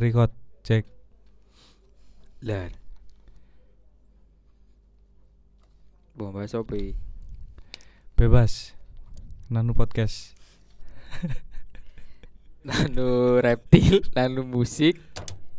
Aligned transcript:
Record 0.00 0.32
cek 0.64 0.88
bahas 6.40 6.56
apa 6.56 6.72
iki? 6.72 6.96
bebas. 8.20 8.76
Nanu 9.48 9.72
podcast. 9.72 10.36
Nanu 12.68 13.40
reptil, 13.40 14.04
nanu 14.12 14.44
musik. 14.44 15.00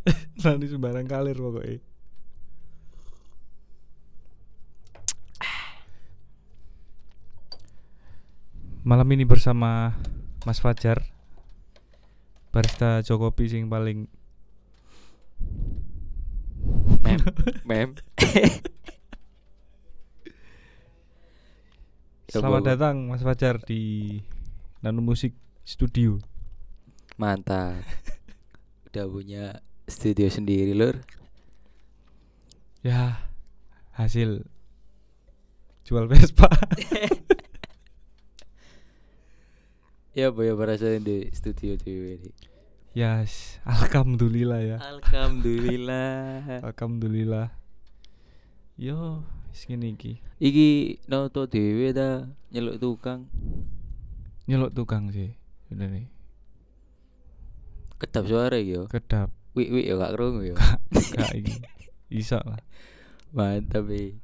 Nanu 0.42 0.66
sembarang 0.70 1.06
kalir 1.06 1.34
pokoknya. 1.34 1.82
Malam 8.82 9.06
ini 9.14 9.22
bersama 9.22 9.94
Mas 10.42 10.58
Fajar 10.58 11.06
Barista 12.50 13.02
Jokopi 13.06 13.46
sing 13.46 13.70
paling 13.70 14.10
Mem, 17.02 17.18
mem. 17.68 17.88
Ya, 22.30 22.38
Selamat 22.38 22.62
datang 22.64 23.10
Mas 23.10 23.20
Fajar 23.26 23.58
di 23.60 24.22
Nanu 24.80 25.02
Musik 25.02 25.34
Studio 25.66 26.22
Mantap. 27.18 27.82
Udah 28.88 29.06
punya 29.10 29.44
studio 29.90 30.30
sendiri, 30.30 30.72
Lur. 30.72 31.02
Ya 32.86 33.18
hasil 33.98 34.46
jual 35.84 36.06
Vespa 36.08 36.48
Ya, 40.12 40.28
boy, 40.28 40.52
perasaan 40.52 41.08
di 41.08 41.32
studio 41.32 41.72
dewe 41.80 42.20
ini. 42.20 42.51
Ya 42.92 43.24
s- 43.24 43.56
Alhamdulillah 43.64 44.60
ya 44.60 44.76
Alhamdulillah. 44.78 46.44
Alhamdulillah 46.68 47.48
Yo 48.76 49.24
Segini 49.50 49.96
iki 49.96 50.20
Iki 50.36 50.68
noto 51.06 51.44
dewe 51.44 51.92
ta 51.92 52.28
nyeluk 52.50 52.76
tukang 52.76 53.28
Nyeluk 54.44 54.72
tukang 54.72 55.08
sih 55.08 55.32
Udah 55.68 55.88
nih 55.88 56.06
kedap 57.96 58.26
suara 58.26 58.58
iki 58.58 58.74
yo. 58.74 58.82
Kedap 58.90 59.30
Wik 59.54 59.68
wik 59.70 59.86
yo 59.86 59.94
gak 59.94 60.12
krungu 60.12 60.42
yo. 60.42 60.56
Gak 61.14 61.32
iki 61.32 61.54
Bisa 62.10 62.42
lah 62.42 62.58
Mantap 63.30 63.88
iki. 63.88 64.18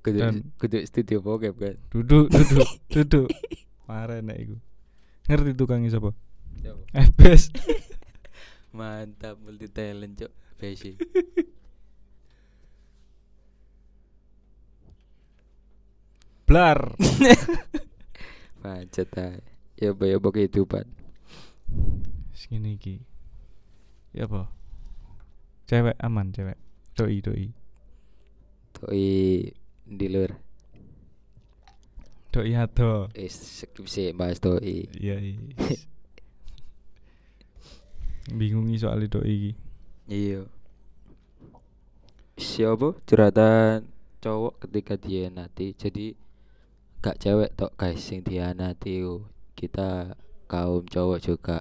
Kudu 0.00 0.18
Dan- 0.18 0.46
kudu 0.56 0.78
studio 0.82 1.20
bokep 1.20 1.54
kan. 1.54 1.74
Duduk 1.90 2.30
Duduk 2.30 2.68
Duduk 2.88 3.28
Marah 3.84 4.18
nek 4.18 4.38
iku 4.40 4.56
Ngerti 5.26 5.52
tukangnya 5.52 5.90
siapa? 5.90 6.14
FBS 6.92 7.48
Mantap 8.76 9.36
multi 9.40 9.68
talent 9.68 10.16
cok. 10.16 10.32
Besi 10.60 10.92
Blar. 16.46 16.94
Macet 18.60 19.08
aja 19.16 19.40
Ya 19.80 19.90
apa 19.96 20.04
ya 20.04 20.20
apa 20.20 20.28
kehidupan? 20.30 20.84
Segini 22.36 22.76
iki. 22.76 23.00
Ya 24.12 24.28
apa? 24.28 24.52
Cewek 25.66 25.96
aman 25.98 26.30
cewek. 26.30 26.60
Doi 26.94 27.18
doi. 27.24 27.50
Toi 28.76 29.04
di 29.88 30.06
luar. 30.12 30.36
Doi 32.32 32.52
ado 32.56 33.08
Eh 33.12 33.28
skip 33.28 33.84
sih 33.88 34.16
bahas 34.16 34.40
toi 34.40 34.60
Iya 34.62 35.20
iya 35.20 35.36
Bingungi 38.30 38.78
soal 38.78 39.02
doi 39.10 39.26
iki. 39.26 39.52
Iya. 40.06 40.46
Siapa? 42.38 42.94
Curhatan 43.06 43.90
cowok 44.22 44.62
ketika 44.66 44.94
dia 44.94 45.26
nanti 45.34 45.74
Jadi 45.74 46.14
gak 47.02 47.18
cewek 47.18 47.58
tok 47.58 47.74
guys 47.74 48.02
yang 48.14 48.22
dia 48.22 48.46
nanti 48.54 49.02
Kita 49.58 50.14
kaum 50.46 50.86
cowok 50.86 51.18
juga 51.18 51.56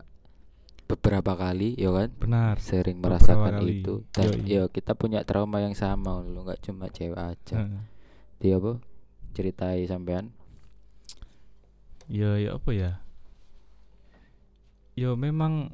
beberapa 0.86 1.40
kali 1.40 1.80
ya 1.80 1.90
kan? 1.96 2.12
Benar. 2.20 2.60
Sering 2.60 3.00
Beberapa 3.00 3.24
merasakan 3.24 3.64
kali. 3.64 3.80
itu. 3.80 4.04
Dan 4.12 4.44
Yoi. 4.44 4.52
ya 4.52 4.64
kita 4.68 4.92
punya 4.94 5.24
trauma 5.24 5.64
yang 5.64 5.72
sama 5.72 6.20
lo 6.20 6.44
nggak 6.44 6.62
cuma 6.68 6.92
cewek 6.92 7.16
aja. 7.18 7.64
Heeh. 7.64 7.84
dia 8.42 8.58
apa? 8.60 8.82
Ceritai 9.32 9.88
sampean. 9.88 10.36
Ya 12.12 12.36
ya 12.36 12.60
apa 12.60 12.70
ya? 12.76 13.00
Ya 15.00 15.16
memang 15.16 15.72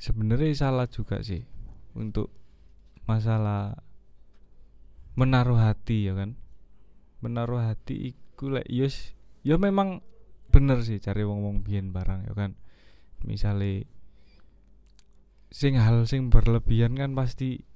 sebenarnya 0.00 0.50
salah 0.56 0.88
juga 0.88 1.20
sih 1.20 1.44
untuk 1.94 2.32
masalah 3.04 3.78
menaruh 5.14 5.60
hati 5.60 6.08
ya 6.08 6.16
kan. 6.16 6.34
Menaruh 7.20 7.60
hati 7.60 8.16
iku 8.16 8.48
lek 8.48 8.66
yus 8.72 9.12
ya 9.44 9.60
memang 9.60 10.00
bener 10.50 10.80
sih 10.82 10.98
cari 10.98 11.22
wong-wong 11.22 11.60
biyen 11.60 11.92
barang 11.92 12.26
ya 12.26 12.32
kan. 12.32 12.56
Misale 13.22 13.84
sing 15.52 15.76
hal 15.76 16.06
sing 16.08 16.32
berlebihan 16.32 16.96
kan 16.96 17.12
pasti 17.12 17.66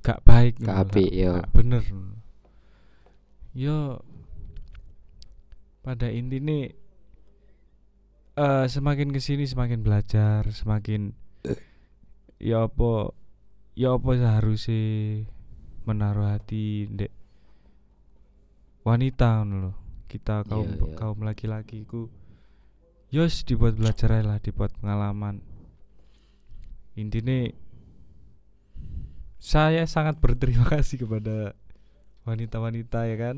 gak 0.00 0.20
baik 0.24 0.60
Gak 0.60 0.76
apik, 0.92 1.10
yo. 1.12 1.40
gak 1.40 1.50
bener 1.56 1.82
yo 3.56 4.00
pada 5.80 6.12
intinya 6.12 6.68
eh 8.40 8.64
semakin 8.72 9.12
ke 9.12 9.20
sini 9.20 9.44
semakin 9.44 9.84
belajar 9.84 10.48
semakin 10.48 11.12
ya 12.40 12.64
apa 12.64 13.12
ya 13.76 14.00
apa 14.00 14.16
seharusnya 14.16 15.28
menaruh 15.84 16.32
hati 16.32 16.88
ndek 16.88 17.12
wanita 18.80 19.44
lho 19.44 19.76
kita 20.08 20.48
kaum 20.48 20.72
Iya, 20.72 20.88
iya. 20.88 20.96
kaum 20.96 21.20
laki-laki 21.20 21.84
ku 21.84 22.08
yos 23.12 23.44
dibuat 23.44 23.76
belajar 23.76 24.24
lah 24.24 24.40
dibuat 24.40 24.72
pengalaman 24.80 25.44
intinya 26.96 27.44
saya 29.36 29.84
sangat 29.84 30.16
berterima 30.16 30.64
kasih 30.72 31.04
kepada 31.04 31.52
wanita-wanita 32.24 33.04
ya 33.04 33.16
kan 33.20 33.36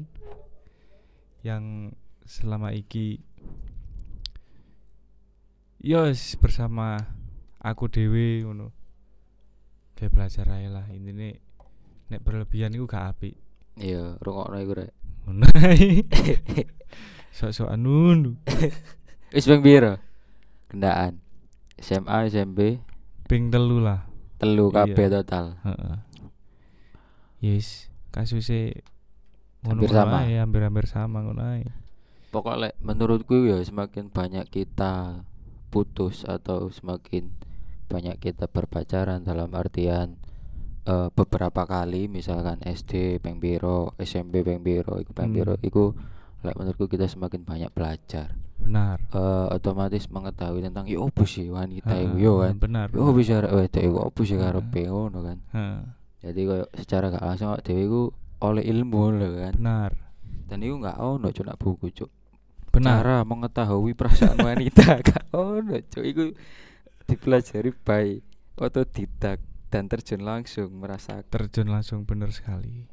yang 1.42 1.90
selama 2.22 2.70
iki 2.70 3.18
yos 5.82 6.38
bersama 6.38 6.96
aku 7.58 7.86
dewe 7.86 8.42
ngono. 8.42 8.70
Kayak 9.94 10.12
belajar 10.14 10.46
aja 10.48 10.68
lah 10.72 10.86
intinya 10.88 11.30
nek 12.08 12.22
berlebihan 12.22 12.72
itu 12.72 12.86
gak 12.86 13.12
apik. 13.12 13.34
Iya 13.74 14.16
rungokno 14.18 14.56
iku 14.58 14.72
rek. 14.76 14.90
Ngono 15.24 15.46
ae. 15.60 16.02
sok-sok 17.36 17.68
anun 17.68 18.36
wis 19.34 19.48
bang 19.48 19.64
biro 19.64 19.96
kendaan 20.68 21.16
SMA 21.80 22.28
SMP 22.28 22.76
ping 23.24 23.48
telu 23.48 23.80
lah. 23.80 24.04
Telu 24.36 24.68
Iya. 24.68 24.76
kabeh 24.84 25.06
total. 25.08 25.56
Heeh. 25.62 25.96
Yes 27.40 27.88
kasusnya 28.10 28.76
Hampir 29.62 29.88
sama. 29.88 30.26
ae, 30.26 30.36
hampir-hampir 30.36 30.84
sama 30.84 31.22
ngono 31.22 31.42
ae. 31.48 31.64
pokok 32.28 32.56
lek 32.58 32.74
menurutku 32.80 33.44
ya 33.44 33.60
semakin 33.60 34.08
banyak 34.08 34.48
kita 34.48 35.20
putus 35.72 36.28
atau 36.28 36.68
semakin 36.68 37.32
banyak 37.88 38.20
kita 38.20 38.44
berpacaran 38.44 39.24
dalam 39.24 39.48
artian 39.56 40.20
eh, 40.84 41.08
beberapa 41.08 41.64
kali 41.64 42.12
misalkan 42.12 42.60
SD 42.60 43.16
peng 43.18 43.40
biro 43.40 43.96
SMP 43.96 44.44
peng 44.44 44.60
biro 44.60 45.00
iku 45.00 45.16
peng 45.16 45.32
Hmm. 45.32 45.56
iku 45.64 45.96
lek 46.42 46.58
menurutku 46.58 46.90
kita 46.90 47.06
semakin 47.06 47.46
banyak 47.46 47.70
belajar. 47.70 48.34
Benar. 48.58 48.98
Eh, 49.10 49.46
otomatis 49.54 50.10
mengetahui 50.10 50.60
tentang 50.60 50.86
yo 50.86 51.06
opo 51.06 51.22
sih 51.22 51.46
wanita 51.48 51.94
iku 51.96 52.16
yo 52.18 52.32
kan? 52.42 52.54
benar 52.58 52.86
yo 52.90 53.08
benar. 53.08 53.14
bisa 53.14 53.32
arek 53.38 53.52
wedok 53.54 53.82
iku 53.82 53.98
opo 54.02 54.20
sih 54.22 54.36
karepe 54.36 54.80
ngono 54.86 55.18
kan? 55.22 55.38
Heeh, 55.54 55.78
jadi 56.22 56.40
koyo 56.46 56.64
secara 56.74 57.10
gak 57.10 57.24
langsung 57.24 57.48
awak 57.50 57.62
dhewe 57.62 57.82
iku 57.82 58.02
oleh 58.42 58.62
ilmu 58.66 59.02
lho 59.14 59.28
kan? 59.38 59.54
Benar. 59.54 59.90
Dan 60.50 60.58
iku 60.62 60.74
gak 60.78 60.98
ono 60.98 61.26
cuk 61.30 61.46
nak 61.46 61.58
buku 61.58 61.86
cuk 61.90 62.10
benar. 62.72 63.04
cara 63.04 63.16
mengetahui 63.28 63.92
perasaan 63.92 64.40
wanita. 64.48 64.98
Gak 65.04 65.28
ono 65.36 65.76
cuk. 65.78 66.04
Iku 66.04 66.24
dipelajari 67.06 67.70
by 67.76 68.06
otodidak 68.56 69.38
dan 69.68 69.88
terjun 69.88 70.24
langsung 70.24 70.68
merasakan 70.80 71.28
terjun 71.28 71.68
langsung 71.68 72.08
bener 72.08 72.32
sekali. 72.32 72.88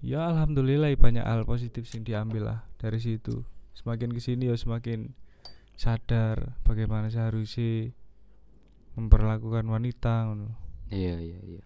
Ya 0.00 0.24
alhamdulillah 0.28 0.96
banyak 0.96 1.24
hal 1.24 1.44
positif 1.44 1.84
yang 1.92 2.04
diambil 2.04 2.42
lah 2.52 2.60
dari 2.80 3.00
situ. 3.00 3.44
Semakin 3.76 4.12
ke 4.12 4.20
sini 4.20 4.48
ya 4.48 4.56
semakin 4.56 5.12
sadar 5.76 6.60
bagaimana 6.64 7.08
seharusnya 7.08 7.96
memperlakukan 9.00 9.64
wanita 9.64 10.28
iya 10.92 11.16
iya 11.16 11.40
iya. 11.40 11.62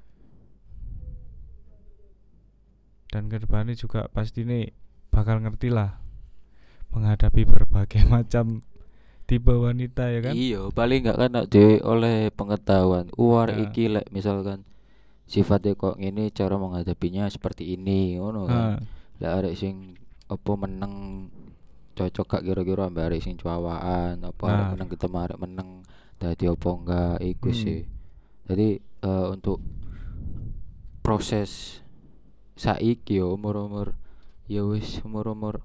Dan 3.10 3.30
ke 3.30 3.38
depannya 3.42 3.78
juga 3.78 4.10
pasti 4.10 4.42
nih 4.42 4.70
bakal 5.10 5.38
ngerti 5.42 5.70
lah 5.70 6.03
menghadapi 6.94 7.43
berbagai 7.43 8.06
macam 8.14 8.62
tipe 9.25 9.50
wanita 9.50 10.06
ya 10.06 10.20
kan 10.20 10.32
Iya, 10.32 10.69
paling 10.70 11.00
enggak 11.02 11.19
kan 11.19 11.31
nak 11.32 11.46
dhewe 11.49 11.81
oleh 11.81 12.29
pengetahuan. 12.31 13.08
War 13.14 13.49
Ya. 13.49 13.64
iki 13.64 13.88
lek 13.88 14.08
misalkan 14.08 14.62
sifatnya 15.25 15.73
kok 15.73 15.96
ngene 15.96 16.29
cara 16.29 16.55
menghadapinya 16.55 17.26
seperti 17.26 17.75
ini 17.75 18.17
ngono 18.17 18.44
kan. 18.44 18.85
Lek 19.19 19.32
arek 19.32 19.55
sing 19.55 19.96
apa 20.25 20.52
meneng 20.55 21.26
cocok 21.94 22.26
gak 22.29 22.43
kira-kira 22.43 22.87
ambek 22.87 23.06
arek 23.06 23.20
sing 23.20 23.35
cuawaan 23.35 24.20
apa 24.20 24.43
arek 24.44 24.61
Ah. 24.61 24.70
meneng 24.73 24.88
ketemu 24.88 25.17
arek 25.20 25.38
meneng 25.38 25.69
dadi 26.17 26.44
apa 26.47 26.69
enggak 26.70 27.17
iku 27.25 27.49
Hmm. 27.49 27.58
sih. 27.58 27.81
Jadi 28.44 28.69
eh, 28.79 29.26
untuk 29.26 29.58
proses 31.00 31.81
saiki 32.55 33.19
yo 33.19 33.35
umur-umur 33.35 33.93
ya 34.47 34.62
wis 34.62 35.00
umur-umur 35.00 35.61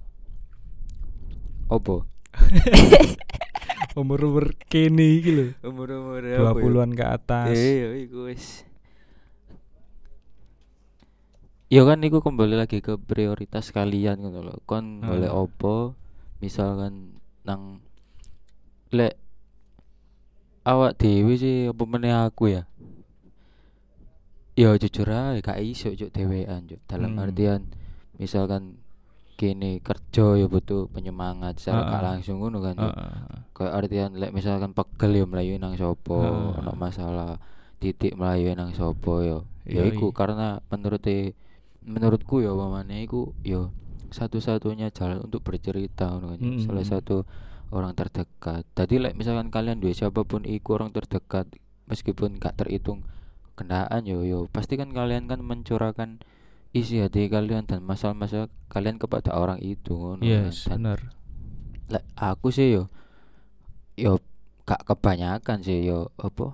opo? 1.69 2.03
umur-umur 3.99 4.53
kini 4.69 5.19
iki 5.19 5.31
lho 5.33 5.45
Umur-umur 5.65 6.21
20-an 6.21 6.91
ke 6.93 7.03
atas 7.03 7.51
Iya, 7.51 7.95
iku 7.99 8.29
wis. 8.29 8.63
Ya 11.69 11.85
kan 11.85 12.01
iku 12.01 12.17
kembali 12.19 12.57
lagi 12.57 12.81
ke 12.81 12.97
prioritas 12.97 13.69
kalian 13.69 14.17
gitu 14.19 14.41
loh. 14.41 14.57
Kon 14.65 15.05
Hmm. 15.05 15.09
boleh 15.09 15.29
opo 15.29 15.93
misalkan 16.41 17.21
nang 17.45 17.83
lek 18.89 19.13
awak 20.65 20.97
dewi 20.97 21.37
sih 21.37 21.57
apa 21.69 21.83
meneh 21.85 22.13
aku 22.15 22.49
ya. 22.49 22.63
Ya 24.57 24.73
jujur 24.75 25.07
aja 25.07 25.39
gak 25.39 25.61
iso 25.61 25.93
juk 25.93 26.09
dhewean 26.09 26.65
juk. 26.65 26.81
Dalam 26.89 27.15
Hmm. 27.15 27.23
artian 27.29 27.69
misalkan 28.17 28.78
kini 29.39 29.79
kerja 29.79 30.35
ya 30.35 30.51
butuh 30.51 30.91
penyemangat 30.91 31.63
secara 31.63 31.87
Heeh. 31.87 32.03
langsung 32.03 32.43
ngono 32.43 32.59
kan. 32.59 32.75
Heeh. 32.75 33.47
kayak 33.55 33.73
artian 33.75 34.11
lek 34.19 34.35
misalkan 34.35 34.75
pegel 34.75 35.15
ya 35.15 35.23
melayu 35.23 35.55
nang 35.55 35.79
sopo 35.79 36.19
Heeh. 36.19 36.59
ono 36.59 36.71
masalah 36.75 37.39
titik 37.79 38.19
melayu 38.19 38.51
nang 38.59 38.75
sopo 38.75 39.23
yo 39.23 39.47
ya 39.63 39.87
Yoi. 39.87 39.95
iku 39.95 40.11
karena 40.11 40.59
menurut 40.67 40.99
menurutku 41.87 42.43
ya 42.43 42.51
pamane 42.51 43.07
iku 43.07 43.31
yo 43.47 43.71
satu-satunya 44.11 44.89
jalan 44.89 45.21
untuk 45.21 45.45
bercerita 45.45 46.09
ngono 46.09 46.33
kan, 46.35 46.39
Mm, 46.41 46.59
salah 46.65 46.81
mm, 46.81 46.89
mm. 46.89 46.93
satu 46.97 47.17
orang 47.69 47.93
terdekat 47.93 48.65
jadi 48.75 48.95
lek 48.97 49.13
misalkan 49.15 49.53
kalian 49.53 49.79
dua 49.79 49.93
siapa 49.93 50.25
pun 50.25 50.43
iku 50.43 50.75
orang 50.75 50.89
terdekat 50.91 51.45
meskipun 51.85 52.41
gak 52.41 52.57
terhitung 52.57 53.05
kendaraan 53.53 54.03
yo 54.03 54.25
yo 54.25 54.49
pasti 54.49 54.75
kan 54.75 54.89
kalian 54.91 55.29
kan 55.29 55.39
mencurahkan 55.45 56.19
isi 56.69 57.01
hati 57.01 57.25
kalian 57.27 57.65
dan 57.65 57.81
masalah-masalah 57.81 58.47
kalian 58.67 58.95
kepada 58.95 59.33
orang 59.33 59.57
itu 59.59 59.91
ngono 59.91 60.21
kan. 60.21 60.29
yes 60.45 60.65
Dan 60.65 60.85
benar 60.85 60.99
aku 62.15 62.49
sih 62.49 62.69
yo 62.71 62.85
yo 63.95 64.21
gak 64.63 64.85
kebanyakan 64.85 65.59
sih 65.59 65.81
yo 65.81 66.13
apa 66.15 66.53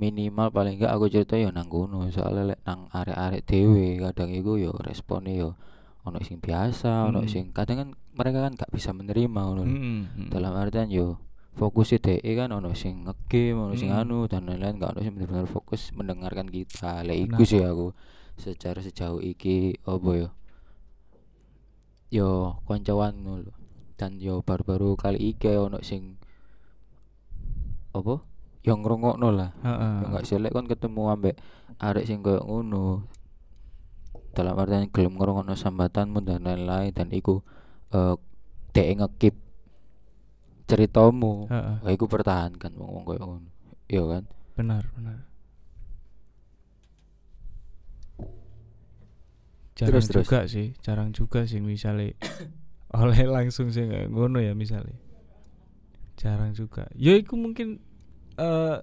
minimal 0.00 0.48
paling 0.50 0.80
enggak 0.80 0.90
aku 0.90 1.06
cerita 1.06 1.36
yo 1.36 1.52
nang 1.52 1.68
kono 1.68 2.08
soalnya 2.08 2.56
lek 2.56 2.60
nang 2.64 2.88
arek-arek 2.90 3.44
dhewe 3.44 4.00
kadang 4.00 4.32
iku 4.32 4.56
yo 4.56 4.72
responnya 4.80 5.36
yo 5.36 5.48
ono 6.02 6.18
sing 6.18 6.40
biasa 6.40 7.06
ono 7.06 7.22
Mm. 7.22 7.28
sing 7.30 7.44
kadang 7.52 7.76
kan 7.78 7.88
mereka 8.12 8.42
kan 8.42 8.56
gak 8.56 8.72
bisa 8.72 8.90
menerima 8.90 9.28
ngono 9.38 9.62
lho. 9.62 9.70
Mm-mm, 9.70 9.98
mm. 10.18 10.30
dalam 10.32 10.56
artian 10.56 10.90
yo 10.90 11.20
fokusnya 11.52 12.00
DE 12.00 12.32
kan 12.32 12.50
ono 12.50 12.72
sing 12.72 13.04
ngegame 13.04 13.60
ono 13.62 13.74
sing 13.76 13.92
Mm. 13.92 14.00
anu 14.02 14.18
dan 14.26 14.48
lain-lain 14.48 14.80
gak 14.80 14.96
ono 14.96 15.00
sing 15.00 15.14
benar-benar 15.14 15.46
fokus 15.46 15.92
mendengarkan 15.92 16.48
kita 16.48 17.04
lek 17.04 17.28
iku 17.28 17.42
sih 17.44 17.62
aku 17.62 17.92
secara 18.40 18.80
sejauh 18.80 19.20
iki 19.20 19.76
apa 19.84 20.10
yo 20.16 20.28
yo 22.12 22.60
koncoan 22.68 23.24
lho. 23.24 23.52
dan 23.96 24.18
yo 24.18 24.42
baru-baru 24.44 24.98
kali 24.98 25.32
iki 25.32 25.52
ono 25.56 25.80
sing 25.80 26.18
apa 27.92 28.20
yang 28.64 28.80
ngrungokno 28.82 29.28
lah 29.32 29.50
Heeh. 29.62 29.94
yo 30.02 30.04
gak 30.12 30.26
selek 30.26 30.52
kon 30.52 30.68
ketemu 30.68 31.02
ambek 31.12 31.36
arek 31.80 32.08
sing 32.08 32.20
koyo 32.20 32.40
ngono 32.44 33.04
dalam 34.32 34.56
artian 34.56 34.88
gelem 34.88 35.16
ngrungokno 35.16 35.52
sambatanmu 35.56 36.24
dan 36.24 36.44
lain-lain 36.44 36.92
dan 36.92 37.08
iku 37.12 37.44
eh 37.92 38.16
DE 38.72 38.96
ngekip 38.96 39.36
ceritamu 40.64 41.52
Heeh. 41.52 41.92
Iku 41.92 42.08
pertahankan 42.08 42.72
wong 42.80 43.04
koyo 43.04 43.20
ngono. 43.20 43.48
Iya 43.92 44.04
kan? 44.08 44.24
benar 44.52 44.84
benar 44.92 45.31
jarang 49.72 49.98
Terus, 49.98 50.06
terus. 50.08 50.24
juga 50.28 50.40
sih 50.48 50.66
jarang 50.84 51.10
juga 51.12 51.40
sih 51.48 51.60
misalnya. 51.60 52.12
Oleh 53.00 53.24
langsung 53.24 53.72
sih 53.72 53.88
nggak 53.88 54.12
ngono 54.12 54.38
ya 54.40 54.52
misalnya. 54.52 54.96
Jarang 56.20 56.52
juga. 56.52 56.88
Ya 56.92 57.16
itu 57.16 57.32
mungkin 57.34 57.80
eh 58.36 58.78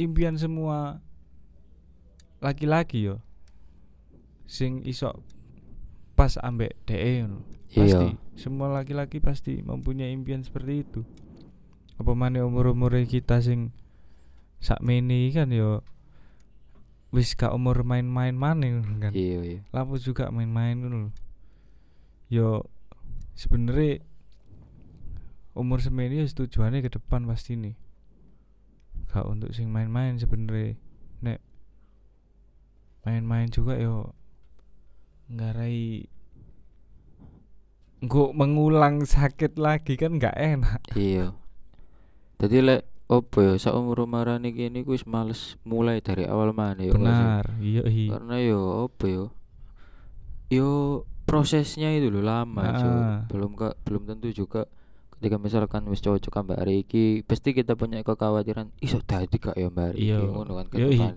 impian 0.00 0.40
semua 0.40 1.04
laki-laki 2.40 3.04
yo. 3.04 3.20
Sing 4.48 4.80
iso 4.88 5.24
pas 6.16 6.40
ambek 6.40 6.72
DE 6.88 7.24
ngono. 7.24 7.44
Pasti. 7.74 8.14
Iya. 8.14 8.22
semua 8.38 8.70
laki-laki 8.70 9.18
pasti 9.18 9.62
mempunyai 9.62 10.10
impian 10.10 10.42
seperti 10.42 10.82
itu. 10.86 11.00
Apa 11.98 12.14
mana 12.18 12.42
umur 12.42 12.74
umur 12.74 12.94
kita 13.06 13.38
sing 13.38 13.70
sak 14.64 14.80
kan 14.80 15.48
yo 15.52 15.84
wis 17.14 17.32
gak 17.32 17.54
umur 17.54 17.86
main-main 17.86 18.34
maning 18.34 18.98
kan 18.98 19.14
Iya, 19.14 19.38
iya. 19.40 19.60
lampu 19.70 19.96
juga 19.96 20.28
main-main 20.28 20.74
lho. 20.76 21.14
yo 22.26 22.66
sebenarnya 23.32 24.02
umur 25.54 25.78
semeni 25.78 26.18
ya 26.18 26.26
tujuannya 26.26 26.82
ke 26.82 26.90
depan 26.90 27.22
pasti 27.24 27.54
nih 27.54 27.78
gak 29.06 29.22
untuk 29.24 29.54
sing 29.54 29.70
main-main 29.70 30.18
sebenarnya 30.18 30.74
nek 31.22 31.38
main-main 33.02 33.46
juga 33.46 33.78
yo 33.78 34.10
ngarai 35.30 36.10
Nggak 38.00 38.36
mengulang 38.36 39.08
sakit 39.08 39.56
lagi 39.56 39.96
kan 39.96 40.20
nggak 40.20 40.36
enak 40.36 40.80
Iya. 40.92 41.32
Jadi 42.36 42.58
lek 42.60 42.82
opo 43.06 43.36
ya 43.38 43.54
sak 43.54 43.72
umur 43.72 44.02
umaran 44.02 44.42
iki 44.42 44.66
niku 44.66 44.92
wis 44.92 45.04
males 45.04 45.60
mulai 45.62 46.00
dari 46.00 46.24
awal 46.24 46.50
mana 46.50 46.78
ya 46.78 46.88
sih? 46.88 46.96
benar 46.96 47.44
iya 47.60 47.82
iya 47.84 48.08
Karena 48.10 48.34
yo 48.40 48.60
opo 48.82 49.04
yo 49.04 49.24
yo 50.48 50.68
prosesnya 51.24 51.88
itu 51.90 52.08
loh 52.08 52.20
lama 52.20 52.64
Cuk. 52.74 52.84
Ah. 52.84 53.18
belum 53.28 53.52
ke 53.54 53.68
belum 53.82 54.02
tentu 54.06 54.28
juga 54.30 54.64
ketika 55.10 55.36
misalkan 55.36 55.84
wis 55.86 56.00
cocok 56.00 56.32
mbak 56.42 56.58
hari 56.58 56.74
iki 56.80 57.04
pasti 57.22 57.52
kita 57.52 57.72
punya 57.74 58.00
kekhawatiran 58.00 58.68
iso 58.78 59.00
dadi 59.00 59.36
gak 59.36 59.54
ya 59.54 59.68
mbak 59.68 59.86
hari 59.90 59.98
Iya. 60.06 60.20
ngono 60.20 60.52
kan 60.54 60.66
ke 60.68 60.76
Yoi. 60.78 60.92
depan 60.94 61.14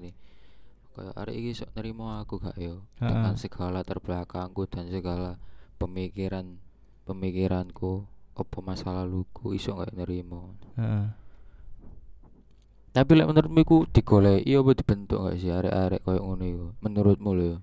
kayak 0.94 1.14
hari 1.14 1.34
iki 1.36 1.50
iso 1.54 1.66
nerimo 1.72 2.12
aku 2.14 2.36
gak 2.38 2.56
yo 2.58 2.88
dengan 2.96 3.36
segala 3.36 3.80
terbelakangku 3.82 4.64
dan 4.66 4.88
segala 4.88 5.40
pemikiran 5.78 6.56
pemikiranku 7.04 8.04
apa 8.34 8.58
masa 8.62 8.92
laluku 8.94 9.52
iso 9.52 9.72
gak 9.74 9.92
nerimo 9.92 10.56
Heeh. 10.76 11.08
Tapi 12.98 13.14
lek 13.14 13.30
menurutmu 13.30 13.62
iku 13.62 13.78
digoleki 13.94 14.58
apa 14.58 14.72
dibentuk 14.74 15.20
gak 15.30 15.38
sih? 15.38 15.54
Arek-arek 15.54 16.02
koyo 16.02 16.26
ngono 16.26 16.44
iku 16.50 16.66
menurutmu 16.82 17.30
lho. 17.38 17.62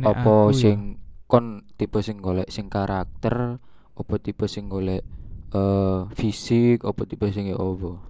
Apa 0.00 0.48
ya, 0.48 0.56
sing 0.56 0.96
kon 1.28 1.68
tipe 1.76 2.00
sing 2.00 2.24
golek 2.24 2.48
sing 2.48 2.72
karakter 2.72 3.60
apa 3.92 4.14
tipe 4.16 4.48
sing 4.48 4.72
golek 4.72 5.04
eh 5.52 6.00
fisik 6.16 6.88
apa 6.88 7.04
tipe 7.04 7.28
sing 7.28 7.52
ya 7.52 7.60
apa? 7.60 8.00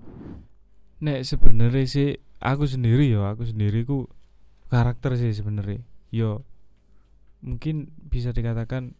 Nek 1.02 1.26
sebenarnya 1.26 1.82
sih 1.90 2.14
aku 2.38 2.70
sendiri 2.70 3.10
yo 3.10 3.26
aku 3.26 3.42
sendiri 3.50 3.82
ku 3.82 4.06
karakter 4.70 5.18
sih 5.18 5.34
sebenarnya 5.34 5.82
yo 6.14 6.46
mungkin 7.42 7.90
bisa 8.06 8.30
dikatakan 8.30 8.94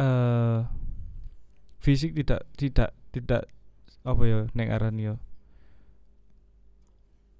eh 0.00 0.64
fisik 1.84 2.16
tidak 2.16 2.48
tidak 2.56 2.96
tidak 3.12 3.44
apa 4.02 4.22
ya 4.26 4.38
nek 4.54 4.70
aran 4.70 4.98
yo 4.98 5.14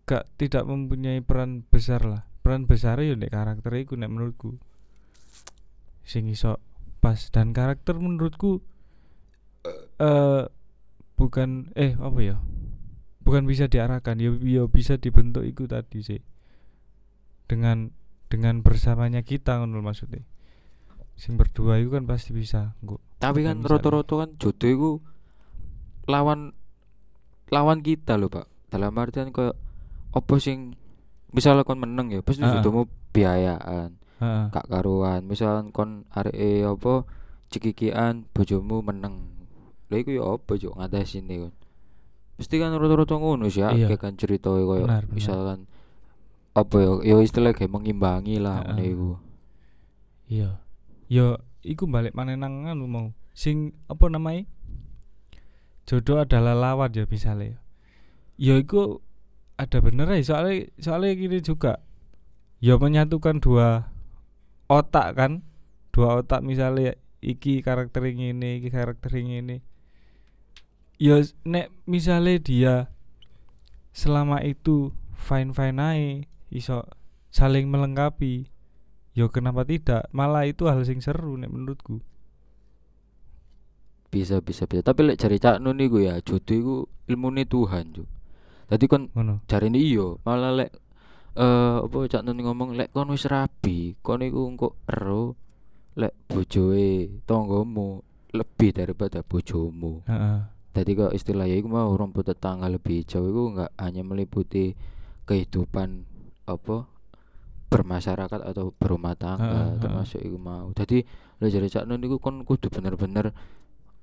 gak 0.06 0.26
tidak 0.36 0.66
mempunyai 0.66 1.22
peran 1.22 1.62
besar 1.66 2.02
lah. 2.04 2.22
Peran 2.42 2.66
besar 2.66 2.98
yo 3.00 3.14
nek 3.14 3.30
karakter 3.30 3.72
iku 3.78 3.94
nek 3.94 4.10
menurutku. 4.10 4.58
Sing 6.02 6.26
iso 6.26 6.58
pas. 6.98 7.30
Dan 7.30 7.54
karakter 7.54 7.96
menurutku 7.96 8.60
eh 10.02 10.44
bukan 11.14 11.70
eh 11.78 11.94
apa 11.96 12.18
ya? 12.20 12.36
Bukan 13.22 13.46
bisa 13.46 13.70
diarahkan. 13.70 14.18
Ya, 14.18 14.34
ya 14.42 14.66
bisa 14.66 14.98
dibentuk 14.98 15.46
itu 15.46 15.70
tadi 15.70 16.02
sih. 16.02 16.20
Dengan 17.46 17.94
dengan 18.26 18.60
bersamanya 18.66 19.22
kita 19.22 19.62
ngono 19.62 19.80
maksudnya. 19.80 20.26
Sing 21.14 21.38
berdua 21.38 21.78
itu 21.78 21.94
kan 21.94 22.08
pasti 22.08 22.34
bisa 22.34 22.74
Nggo. 22.82 22.98
tapi 23.22 23.46
Ya, 23.46 23.54
kan 23.54 23.62
rata-rata 23.62 24.26
kan 24.26 24.30
jodoh 24.40 24.68
iku 24.68 24.90
lawan 26.06 26.52
lawan 27.48 27.80
kita 27.80 28.16
loh 28.16 28.26
pak 28.26 28.46
dalam 28.68 28.96
artian 28.96 29.30
kayak 29.30 29.54
apa 30.12 30.34
sing 30.36 30.74
misalnya 31.30 31.62
kon 31.62 31.78
meneng 31.78 32.08
ya 32.10 32.20
pasti 32.20 32.40
Ah. 32.40 32.58
jodohmu 32.58 32.84
biayaan 33.12 33.96
Heeh. 34.18 34.44
gak 34.50 34.66
karuan 34.66 35.24
misalkan 35.24 35.68
kon 35.70 35.90
arek 36.08 36.36
apa 36.62 37.04
cekikian 37.48 38.24
bojomu 38.30 38.80
meneng 38.80 39.28
lha 39.88 39.96
iku 39.98 40.10
ya 40.10 40.24
apa 40.30 40.52
cuk 40.52 40.72
ngatasine 40.72 41.34
kon 41.40 41.54
mesti 42.36 42.54
kan 42.56 42.72
rata-rata 42.72 43.14
ngono 43.14 43.46
sih 43.46 43.60
Iya. 43.60 43.86
akeh 43.86 43.98
kan 43.98 44.16
cerita 44.16 44.48
koyo 44.48 44.88
Benar, 44.88 45.04
benar. 45.04 45.12
misalkan 45.12 45.58
apa 46.52 46.76
ya 46.78 46.92
ya 47.02 47.16
istilah 47.18 47.52
kayak 47.52 47.68
mengimbangi 47.70 48.36
lah 48.36 48.64
Heeh. 48.72 48.92
iku 48.92 49.10
Iya. 50.26 50.50
Yo 51.06 51.36
iku 51.60 51.84
balik 51.84 52.16
maneh 52.16 52.34
nang 52.34 52.64
anu 52.64 52.88
mau. 52.88 53.12
Sing 53.32 53.76
apa 53.84 54.08
namanya? 54.08 54.48
Jodoh 55.88 56.22
adalah 56.22 56.54
lawan 56.54 56.94
ya 56.94 57.04
misalnya. 57.10 57.58
Yo 58.38 58.58
iku 58.58 59.02
ada 59.58 59.78
bener 59.78 60.08
ya 60.10 60.22
soalnya 60.22 60.70
soalnya 60.78 61.18
gini 61.18 61.38
juga. 61.42 61.82
Yo 62.62 62.78
menyatukan 62.78 63.42
dua 63.42 63.90
otak 64.70 65.18
kan. 65.18 65.32
Dua 65.92 66.24
otak 66.24 66.40
misalnya 66.40 66.96
iki 67.20 67.60
karakter 67.60 68.08
ini, 68.08 68.62
iki 68.62 68.72
karakter 68.72 69.12
ini. 69.18 69.60
Yo 70.96 71.18
nek 71.44 71.74
misalnya 71.84 72.38
dia 72.38 72.74
selama 73.92 74.40
itu 74.40 74.94
fine 75.18 75.52
fine 75.52 75.76
aja 75.76 76.24
iso 76.48 76.88
saling 77.28 77.68
melengkapi 77.68 78.52
Yo 79.12 79.28
kenapa 79.28 79.68
tidak? 79.68 80.08
Malah 80.08 80.48
itu 80.48 80.64
hal 80.72 80.80
sing 80.88 81.04
seru 81.04 81.36
nek 81.36 81.52
menurutku. 81.52 82.00
Bisa 84.12 84.44
bisa 84.44 84.68
bisa 84.68 84.84
tapi 84.84 85.08
lek 85.08 85.16
cari 85.16 85.40
cak 85.40 85.56
nun 85.58 85.80
iku 85.80 85.96
ya 85.98 86.20
jodoh 86.20 86.52
iku 86.52 86.74
ilmune 87.08 87.48
Tuhan 87.48 87.96
cuk 87.96 88.08
tadi 88.68 88.84
kon 88.84 89.08
cari 89.48 89.72
ini 89.72 89.80
iyo 89.80 90.20
malah 90.22 90.52
lek 90.52 90.70
eh 91.32 91.76
apa 91.80 91.96
cak 92.04 92.20
nun 92.22 92.36
ngomong 92.36 92.76
lek 92.76 92.92
kon 92.92 93.08
wis 93.08 93.24
rabi 93.24 93.96
kon 94.04 94.20
iku 94.20 94.44
engko 94.44 94.76
ero 94.84 95.32
lek 95.96 96.12
bojoe 96.28 97.24
tanggamu 97.24 98.04
lebih 98.32 98.70
daripada 98.72 99.24
bojomu 99.24 100.04
Heeh. 100.04 100.40
Jadi 100.72 100.90
kok 100.96 101.12
istilah 101.12 101.44
ya 101.44 101.60
iku 101.60 101.68
mau 101.68 101.92
rumput 101.92 102.24
tetangga 102.24 102.64
lebih 102.64 103.04
hijau 103.04 103.28
itu 103.28 103.42
enggak 103.52 103.76
hanya 103.76 104.00
meliputi 104.00 104.72
kehidupan 105.28 106.08
apa 106.48 106.88
bermasyarakat 107.68 108.40
atau 108.40 108.72
berumah 108.72 109.12
tangga 109.12 109.44
Heeh, 109.44 109.64
heeh. 109.68 109.80
termasuk 109.80 110.20
iku 110.20 110.40
mau. 110.40 110.72
Jadi 110.72 111.04
lo 111.40 111.46
jadi 111.48 111.68
cak 111.68 111.84
nun 111.84 112.00
iku 112.00 112.16
kon 112.16 112.40
kudu 112.44 112.72
bener-bener 112.72 113.36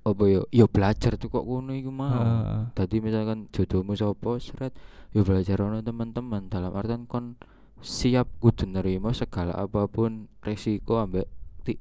apa 0.07 0.23
yo 0.31 0.47
yo 0.49 0.65
belajar 0.71 1.19
tuh 1.19 1.27
kok 1.27 1.43
ngono 1.43 1.75
iku 1.75 1.91
mau. 1.91 2.07
Heeh. 2.07 2.71
Tadi 2.71 3.03
misalkan 3.03 3.51
jodohmu 3.51 3.93
sapa 3.99 4.39
seret 4.39 4.73
yo 5.11 5.27
belajar 5.27 5.59
ono 5.59 5.83
teman-teman 5.83 6.47
dalam 6.47 6.71
artian 6.71 7.03
kon 7.03 7.35
siap 7.83 8.27
kudu 8.39 8.67
nerima 8.67 9.11
segala 9.11 9.55
apa 9.55 9.87
pun 9.87 10.27
resiko 10.43 10.99
ambek 10.99 11.27
ti, 11.63 11.79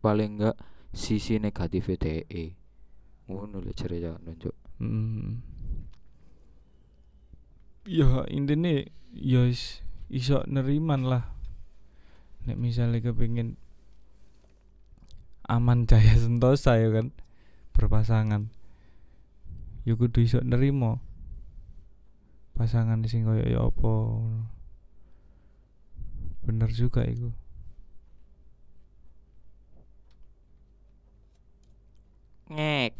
paling 0.00 0.40
enggak 0.40 0.56
sisi 0.92 1.36
negatif 1.36 1.92
DE. 2.00 2.56
Ngono 3.28 3.60
lho 3.60 3.72
jare 3.76 3.96
cak 4.00 4.18
nun 4.24 4.36
Cuk. 4.40 4.56
Mm. 4.80 5.30
Ya 7.88 8.24
intine 8.28 8.92
ya 9.12 9.44
is, 9.44 9.84
iso 10.08 10.44
neriman 10.48 11.04
lah. 11.04 11.24
Nek 12.48 12.56
misalnya 12.56 13.04
kepingin 13.04 13.60
aman 15.44 15.84
jaya 15.90 16.16
sentosa 16.16 16.78
ya 16.78 16.88
kan 16.94 17.12
berpasangan. 17.76 18.48
Ya 19.86 19.92
kudu 19.96 20.20
iso 20.24 20.38
nerimo. 20.44 21.00
Pasangan 22.56 23.00
sing 23.08 23.24
koyo 23.24 23.44
ya 23.46 23.64
apa. 23.64 23.88
ngono. 23.88 24.44
Bener 26.44 26.70
juga 26.72 27.04
iku. 27.04 27.30
ngek 32.50 32.92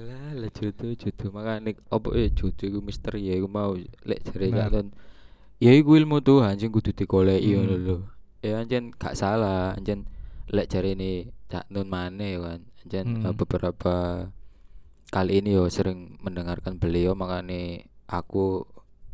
lah 0.00 0.32
lah 0.32 0.50
jodoh 0.56 0.96
jodoh 0.96 1.28
makanya 1.28 1.76
apa 1.92 2.08
ya 2.16 2.28
jodoh 2.32 2.66
iku 2.72 2.80
misteri 2.80 3.28
ya 3.28 3.36
iku 3.36 3.48
mau 3.52 3.76
lek 4.08 4.20
jare. 4.24 4.48
Cak 4.48 4.68
Ton 4.72 4.86
ya 5.60 5.76
iku 5.76 6.00
ilmu 6.00 6.24
Tuhan 6.24 6.56
sing 6.56 6.72
kudu 6.72 6.96
digoleki 6.96 7.52
ngono 7.52 7.74
Hmm. 7.76 7.84
lho 7.84 7.96
ya 8.40 8.64
anjen 8.64 8.96
gak 8.96 9.12
salah 9.12 9.76
anjen 9.76 10.08
lek 10.50 10.66
jare 10.66 10.92
ini 10.92 11.10
Cak 11.46 11.66
Nun 11.68 11.86
maneh 11.86 12.34
ya 12.34 12.40
kan 12.40 12.60
anjen 12.80 13.04
eh, 13.16 13.24
Hmm. 13.24 13.34
beberapa 13.34 13.94
kali 15.08 15.38
ini 15.38 15.52
yo 15.52 15.66
sering 15.66 16.18
mendengarkan 16.18 16.76
beliau 16.76 17.12
makanya 17.12 17.82
aku 18.06 18.62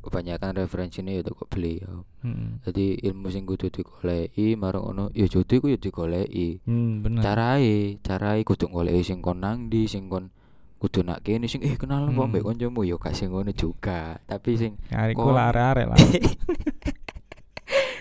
kebanyakan 0.01 0.55
referensinya 0.57 1.11
ya 1.11 1.21
kok 1.21 1.47
beliau 1.47 2.07
Mm. 2.21 2.59
jadi 2.63 2.87
ilmu 3.07 3.27
sing 3.29 3.43
kudu 3.43 3.71
digoleki 3.71 4.55
marang 4.55 4.83
ono 4.85 5.05
ya 5.13 5.27
jodoh 5.27 5.57
iku 5.57 5.67
ya 5.67 5.77
digoleki 5.77 6.59
Hmm, 6.63 7.01
bener. 7.01 7.23
carae 7.23 7.99
carae 8.01 8.43
kudu 8.43 8.67
goleki 8.67 9.03
sing 9.05 9.19
kon 9.19 9.39
nang 9.39 9.67
ndi 9.67 9.87
sing 9.87 10.07
kon 10.07 10.31
kudu 10.77 11.01
nak 11.01 11.23
kene 11.23 11.47
sing 11.47 11.63
eh 11.63 11.75
kenal 11.75 12.05
Hmm. 12.05 12.27
mbek 12.27 12.43
kancamu 12.43 12.83
ya 12.83 12.97
gak 12.97 13.13
sing 13.13 13.31
ngono 13.31 13.51
juga 13.51 14.19
tapi 14.23 14.55
sing 14.55 14.75
Kon- 14.87 15.15
ku 15.17 15.31
lah 15.31 15.51
arek-arek 15.51 15.87
lah. 15.87 15.99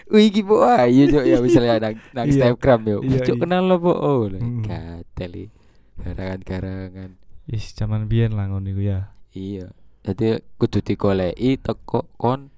wih 0.08 0.30
iki 0.30 0.42
po 0.42 0.62
ayo 0.62 1.04
cuk. 1.08 1.24
Ya 1.24 1.38
misalnya 1.40 1.76
nang 1.80 1.96
nang 2.12 2.26
Iya. 2.28 2.32
Instagram 2.32 2.80
yo 2.86 2.98
Iya, 3.02 3.20
cuk 3.24 3.36
iya. 3.36 3.42
kenal 3.42 3.64
apa 3.70 3.92
oh 3.92 4.22
Hmm. 4.30 4.62
gateli 4.62 5.50
garangan-garangan 5.96 7.18
Yes, 7.46 7.72
zaman 7.72 8.06
biyen 8.06 8.34
lah 8.34 8.50
ngono 8.50 8.66
iku 8.68 8.82
ya. 8.82 9.14
iya. 9.32 9.70
Jadi 10.02 10.38
kudu 10.58 10.82
digoleki 10.82 11.58
teko 11.58 12.10
kon 12.16 12.50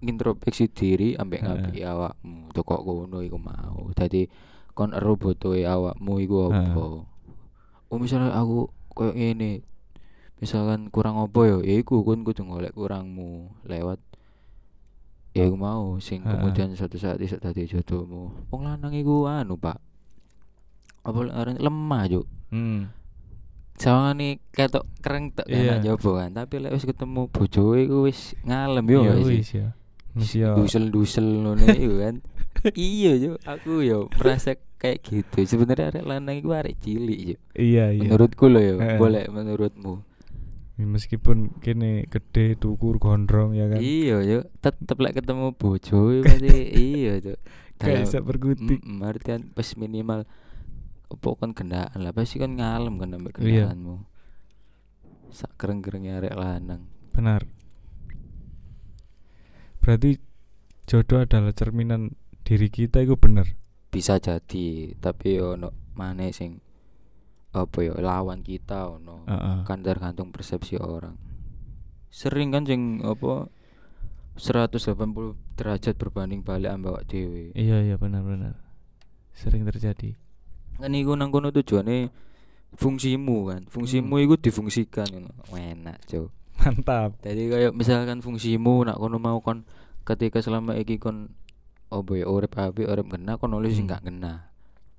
introspeksi 0.00 0.68
diri 0.68 1.08
ambek 1.12 1.40
ngapi 1.40 1.84
awakmu. 1.84 2.48
Teko 2.50 2.74
ngono 2.78 3.20
iku 3.20 3.36
mau. 3.36 3.88
Dadi 3.92 4.24
kon 4.72 4.92
ero 4.92 5.16
butuhe 5.16 5.64
awakmu 5.64 6.12
iku 6.18 6.48
apa? 6.48 7.04
Oh 7.90 7.98
misalnya 7.98 8.32
aku 8.32 8.68
koyo 8.90 9.12
ngene 9.12 9.60
misalkan 10.38 10.88
kurang 10.88 11.16
apa 11.16 11.40
ya 11.44 11.56
ya 11.60 11.74
iku 11.76 12.00
kon 12.00 12.20
kudu 12.20 12.44
golek 12.44 12.72
kurangmu. 12.72 13.52
Lewat 13.64 14.00
ya 15.32 15.42
iku 15.42 15.54
mau 15.54 15.96
sing 15.98 16.20
Heeh. 16.20 16.32
kemudian 16.32 16.72
suatu 16.72 16.96
saat 16.96 17.18
iso 17.18 17.36
dadi 17.36 17.64
jodohmu 17.64 18.48
wong 18.48 18.62
lanang 18.62 18.90
iku 18.92 19.24
anu 19.24 19.54
Pak 19.54 19.78
apa 21.00 21.18
lek 21.22 21.58
lemah 21.58 22.04
juk 22.06 22.26
Hmm. 22.50 22.90
sawangane 23.74 24.42
ketok 24.50 24.84
kereng 24.98 25.30
tok 25.30 25.46
Iya. 25.46 25.78
enak 25.78 25.86
njobo 25.86 26.18
kan 26.18 26.34
tapi 26.34 26.58
lek 26.58 26.70
wis 26.70 26.82
ketemu 26.82 27.26
bojoe 27.26 27.78
iku 27.80 28.04
wis 28.04 28.34
ngalem 28.42 28.84
yo 28.84 29.00
Ya 29.00 29.14
sih 29.16 29.38
wis 29.38 29.50
ya. 29.54 29.68
Wis 30.12 30.32
ya. 30.34 30.50
dusel-dusel 30.52 31.26
ngono 31.40 31.62
iku 31.78 31.94
kan 31.96 32.14
iya 32.74 33.14
yo 33.14 33.38
aku 33.40 33.80
yo 33.80 34.10
merasa 34.12 34.52
kayak 34.76 35.00
gitu 35.00 35.46
sebenarnya 35.46 35.94
arek 35.94 36.04
lanang 36.04 36.36
iku 36.36 36.52
arek 36.52 36.76
cilik 36.76 37.20
yo 37.22 37.36
Iya, 37.54 37.94
iya. 37.94 38.02
menurutku 38.04 38.44
lo 38.44 38.58
yo 38.58 38.76
boleh 38.98 39.24
menurutmu 39.26 40.02
Meskipun 40.82 41.36
kene 41.58 42.04
gede 42.06 42.54
tukur 42.54 42.96
gondrong 42.96 43.52
ya 43.52 43.66
kan. 43.66 43.78
iya 43.78 44.20
yo 44.20 44.38
tetep 44.58 44.96
lek 44.96 45.16
ketemu 45.16 45.52
bojoe 45.52 46.22
pasti 46.26 46.48
iya 46.72 47.18
yo 47.18 47.34
Kayak 47.76 48.04
bisa 48.04 48.18
berkutik. 48.20 48.80
Mm, 48.80 49.00
artian 49.00 49.40
pas 49.50 49.68
minimal 49.74 50.28
apa 51.08 51.26
kan 51.34 51.50
gendaan 51.50 51.98
lah 51.98 52.12
pasti 52.12 52.36
kan 52.36 52.52
ngalem 52.52 52.96
kan 52.96 53.10
ambek 53.10 53.38
Iya. 53.38 53.72
gendaanmu 53.72 54.04
sak 55.30 55.56
kereng-kerengnya 55.56 56.18
arek 56.18 56.34
lanang 56.34 56.86
Benar. 57.10 57.42
Berarti 59.80 60.20
jodoh 60.84 61.20
adalah 61.20 61.50
cerminan 61.50 62.12
diri 62.40 62.68
kita 62.68 63.00
itu 63.00 63.14
bener. 63.14 63.56
bisa 63.88 64.16
jadi 64.16 64.94
tapi 64.96 65.34
yo 65.34 65.58
ono 65.58 65.74
maneh 65.92 66.30
sing 66.30 66.62
apa 67.50 67.78
yo 67.80 67.94
lawan 67.96 68.40
kita 68.40 68.86
ono 68.88 69.26
Heeh. 69.26 69.56
kan 69.64 69.80
tergantung 69.80 70.30
persepsi 70.30 70.76
orang 70.76 71.18
sering 72.08 72.50
kan 72.50 72.62
sing 72.62 73.00
apa 73.00 73.50
180 74.34 74.96
derajat 75.54 75.94
berbanding 75.94 76.40
balik 76.40 76.70
ambek 76.70 76.90
awak 76.92 77.04
dhewe 77.06 77.52
Iya, 77.52 77.84
iya 77.84 77.96
benar-benar. 77.96 78.56
Sering 79.32 79.62
terjadi. 79.64 80.16
kan 80.74 80.90
iku 80.90 81.12
nang 81.12 81.28
kono 81.28 81.50
tujuane 81.50 82.08
fungsimu 82.72 83.38
kan 83.46 83.62
fungsimu 83.66 84.16
Hmm. 84.16 84.24
iku 84.24 84.34
difungsikan 84.34 85.10
ngono 85.10 85.28
enak 85.52 86.00
cuk 86.06 86.32
Mantap. 86.56 87.20
jadi 87.20 87.42
kayak 87.48 87.72
misalkan 87.74 88.18
fungsimu 88.18 88.84
nak 88.84 88.96
kono 88.96 89.16
mau 89.16 89.38
kon 89.38 89.68
ketika 90.02 90.40
selama 90.40 90.72
iki 90.74 90.96
kon 90.96 91.36
apa 91.88 92.12
ya 92.14 92.24
urip 92.24 92.54
apik 92.54 92.86
urip 92.86 93.06
kena 93.06 93.36
kon 93.36 93.52
nulis 93.52 93.76
Hmm. 93.76 93.86
gak 93.86 94.02
kena 94.02 94.48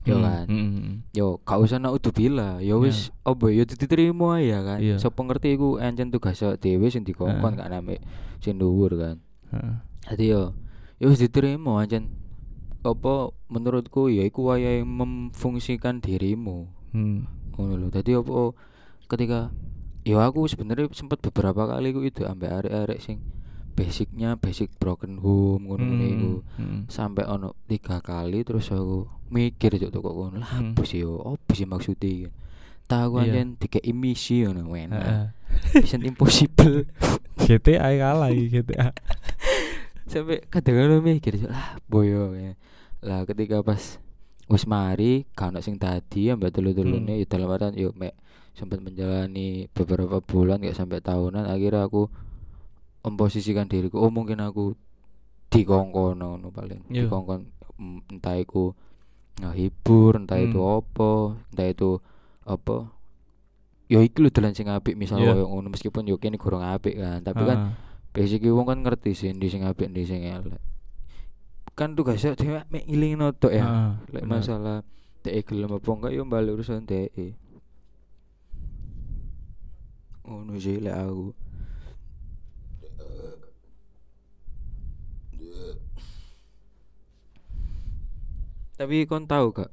yo 0.03 0.15
Hmm, 0.15 0.23
kan. 0.23 0.45
Hmm. 0.47 0.91
yo 1.11 1.37
gak 1.39 1.59
usah 1.59 1.77
nak 1.77 1.93
udubila 1.93 2.57
yo 2.57 2.81
wis 2.81 3.13
apa 3.21 3.47
ya 3.47 3.63
diterima 3.63 4.37
ya 4.39 4.59
kan. 4.61 4.79
Iya. 4.79 4.97
sapa 4.97 5.21
ngerti 5.21 5.53
iku 5.53 5.77
encen 5.77 6.09
tugas 6.09 6.41
dhewe 6.57 6.87
sing 6.87 7.03
dikongkon 7.03 7.53
gak 7.53 7.69
nambah 7.69 8.01
sing 8.37 8.57
dhuwur 8.57 8.93
kan. 8.93 9.15
Heeh. 9.49 9.75
Jadi 10.07 10.25
yo 10.27 10.41
yo 10.97 11.05
wis 11.07 11.19
diterima 11.19 11.77
ancen 11.77 12.09
apa 12.81 13.29
menurutku 13.45 14.09
ya 14.09 14.23
iku 14.23 14.49
wayahe 14.49 14.81
memfungsikan 14.81 15.99
dirimu. 15.99 16.65
Hmm. 16.91 17.29
ngono 17.51 17.77
lho. 17.77 17.87
Dadi 17.87 18.11
apa 18.11 18.57
ketika 19.05 19.53
ya 20.01 20.17
aku 20.23 20.49
sebenarnya 20.49 20.89
sempat 20.91 21.21
beberapa 21.21 21.69
kali 21.69 21.93
ku 21.93 22.01
itu 22.01 22.25
ambek 22.25 22.49
arek-arek 22.49 22.97
sing 22.97 23.21
basicnya 23.71 24.35
basic 24.35 24.69
broken 24.75 25.17
home 25.17 25.65
ngono 25.65 25.83
Hmm, 25.83 26.03
iku 26.05 26.31
hmm. 26.55 26.79
sampai 26.87 27.25
ono 27.25 27.55
tiga 27.65 27.99
kali 27.99 28.43
terus 28.43 28.69
aku 28.69 29.07
mikir 29.27 29.79
cuk 29.79 29.95
kok 29.95 30.13
ngono 30.13 30.37
lah 30.37 30.51
Hmm. 30.51 30.71
apa 30.71 30.81
sih 30.83 31.01
yo 31.01 31.17
apa 31.23 31.51
sih 31.51 31.65
maksudnya 31.65 32.27
kan 32.27 32.33
tahu 32.85 33.11
Iya. 33.17 33.23
anjen 33.41 33.47
dikei 33.55 33.91
misi 33.91 34.43
ngono 34.43 34.67
men. 34.67 34.91
Mission 35.73 36.03
Impossible 36.03 36.87
GTA 37.41 37.91
kalah 37.97 38.31
GTA 38.31 38.91
sampai 40.03 40.43
kadang-kadang 40.43 40.99
mikir 40.99 41.39
lah 41.47 41.79
boyo 41.87 42.35
ya. 42.35 42.55
lah 42.99 43.23
ketika 43.23 43.63
pas 43.63 43.97
wis 44.45 44.67
mari 44.67 45.23
gak 45.31 45.55
ono 45.55 45.59
sing 45.59 45.79
tadi 45.79 46.27
Hmm. 46.27 46.43
ya 46.43 47.23
dalam 47.25 47.47
artian 47.47 47.73
yo 47.73 47.95
mek 47.95 48.15
sempat 48.51 48.83
menjalani 48.83 49.71
beberapa 49.71 50.19
bulan 50.19 50.59
gak 50.59 50.75
sampai 50.75 50.99
tahunan 50.99 51.47
akhirnya 51.47 51.87
aku 51.87 52.11
memposisikan 53.01 53.65
diriku 53.65 53.97
oh 53.97 54.09
mungkin 54.09 54.39
aku 54.39 54.77
dikongkon 55.49 56.17
ngono 56.17 56.47
paling 56.49 56.85
Iya. 56.87 57.05
dikongkon 57.05 57.49
mm, 57.75 57.99
entah 58.11 58.37
iku 58.37 58.71
ngehibur 59.37 60.17
entah 60.17 60.37
itu 60.37 60.59
Hmm. 60.59 60.79
apa 60.79 61.11
entah 61.49 61.67
itu 61.67 61.89
apa 62.43 62.77
yo 63.87 63.99
iki 63.99 64.17
lho 64.17 64.29
dalan 64.29 64.53
sing 64.53 64.67
apik 64.67 64.95
misal 64.95 65.17
Iya. 65.17 65.33
koyo 65.33 65.45
ngono 65.47 65.67
meskipun 65.69 66.05
yo 66.05 66.15
kene 66.15 66.37
kurang 66.37 66.61
apik 66.61 66.95
kan 66.95 67.19
tapi 67.21 67.41
kan 67.43 67.57
Heeh. 67.57 67.73
basic 68.13 68.45
wong 68.45 68.63
kan 68.65 68.79
ngerti 68.79 69.11
sih 69.11 69.29
ndi 69.31 69.47
sing 69.47 69.63
apik 69.63 69.89
ndi 69.89 70.05
sing 70.05 70.21
elek 70.21 70.61
kan 71.73 71.95
tugasnya 71.95 72.35
dhewe 72.35 72.61
mek 72.67 72.85
ngilingno 72.85 73.33
tok 73.33 73.51
ya 73.51 73.65
Heeh, 73.65 73.91
lek 74.13 74.23
masalah 74.23 74.85
DE 75.21 75.41
gelem 75.41 75.71
apa 75.71 75.89
enggak 75.89 76.11
yo 76.11 76.23
balik 76.23 76.55
urusan 76.55 76.83
DE 76.83 77.33
ngono 80.21 80.53
sih 80.55 80.77
lek 80.77 80.95
aku 80.95 81.33
tapi 88.81 89.05
kon 89.05 89.29
tahu 89.29 89.53
gak? 89.53 89.69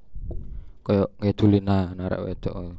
Koyo 0.85 1.09
ngedulina 1.17 1.97
narak 1.97 2.29
wedok 2.29 2.77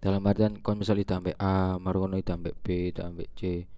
dalam 0.00 0.24
artian 0.24 0.56
kon 0.64 0.80
misal 0.80 0.96
ditambah 0.96 1.36
A 1.36 1.76
marono 1.76 2.16
ditambah 2.16 2.56
B 2.64 2.88
ditambah 2.88 3.28
C. 3.36 3.68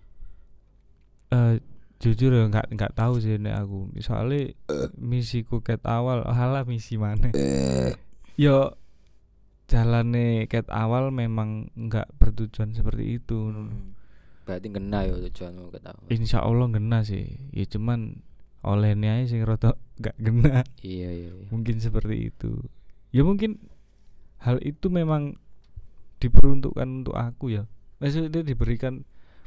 Eh, 1.35 1.55
jujur 1.99 2.31
ya 2.31 2.47
nggak 2.47 2.79
nggak 2.79 2.95
tahu 2.95 3.19
sih 3.19 3.43
nek 3.43 3.67
aku. 3.67 3.91
Soalnya 3.99 4.55
misiku 5.11 5.67
ket 5.67 5.83
awal 5.83 6.23
halah 6.31 6.63
misi 6.63 6.95
mana 6.95 7.35
yo 8.45 8.79
jalannya 9.67 10.47
ket 10.47 10.71
awal 10.71 11.11
memang 11.11 11.75
nggak 11.75 12.07
bertujuan 12.23 12.71
seperti 12.71 13.19
itu 13.19 13.51
Hmm. 13.51 13.99
berarti 14.45 14.69
kena 14.69 15.09
ya 15.09 15.17
tujuanmu 15.17 15.73
ketawa 15.73 16.05
insya 16.13 16.45
Allah 16.45 16.69
kena 16.71 17.03
sih. 17.03 17.33
Ya 17.51 17.65
cuman 17.67 18.21
olehnya 18.65 19.21
aja 19.21 19.37
sing 19.37 19.45
rada 19.45 19.77
nggak 20.01 20.17
kena. 20.19 20.65
Iya 20.81 21.11
iya 21.13 21.31
iya. 21.31 21.47
Mungkin 21.53 21.79
seperti 21.79 22.33
itu. 22.33 22.65
Ya 23.15 23.23
mungkin 23.23 23.61
hal 24.43 24.59
itu 24.65 24.91
memang 24.91 25.39
diperuntukkan 26.19 26.89
untuk 27.05 27.15
aku 27.15 27.55
ya. 27.55 27.69
Maksudnya 28.01 28.43
diberikan 28.43 29.05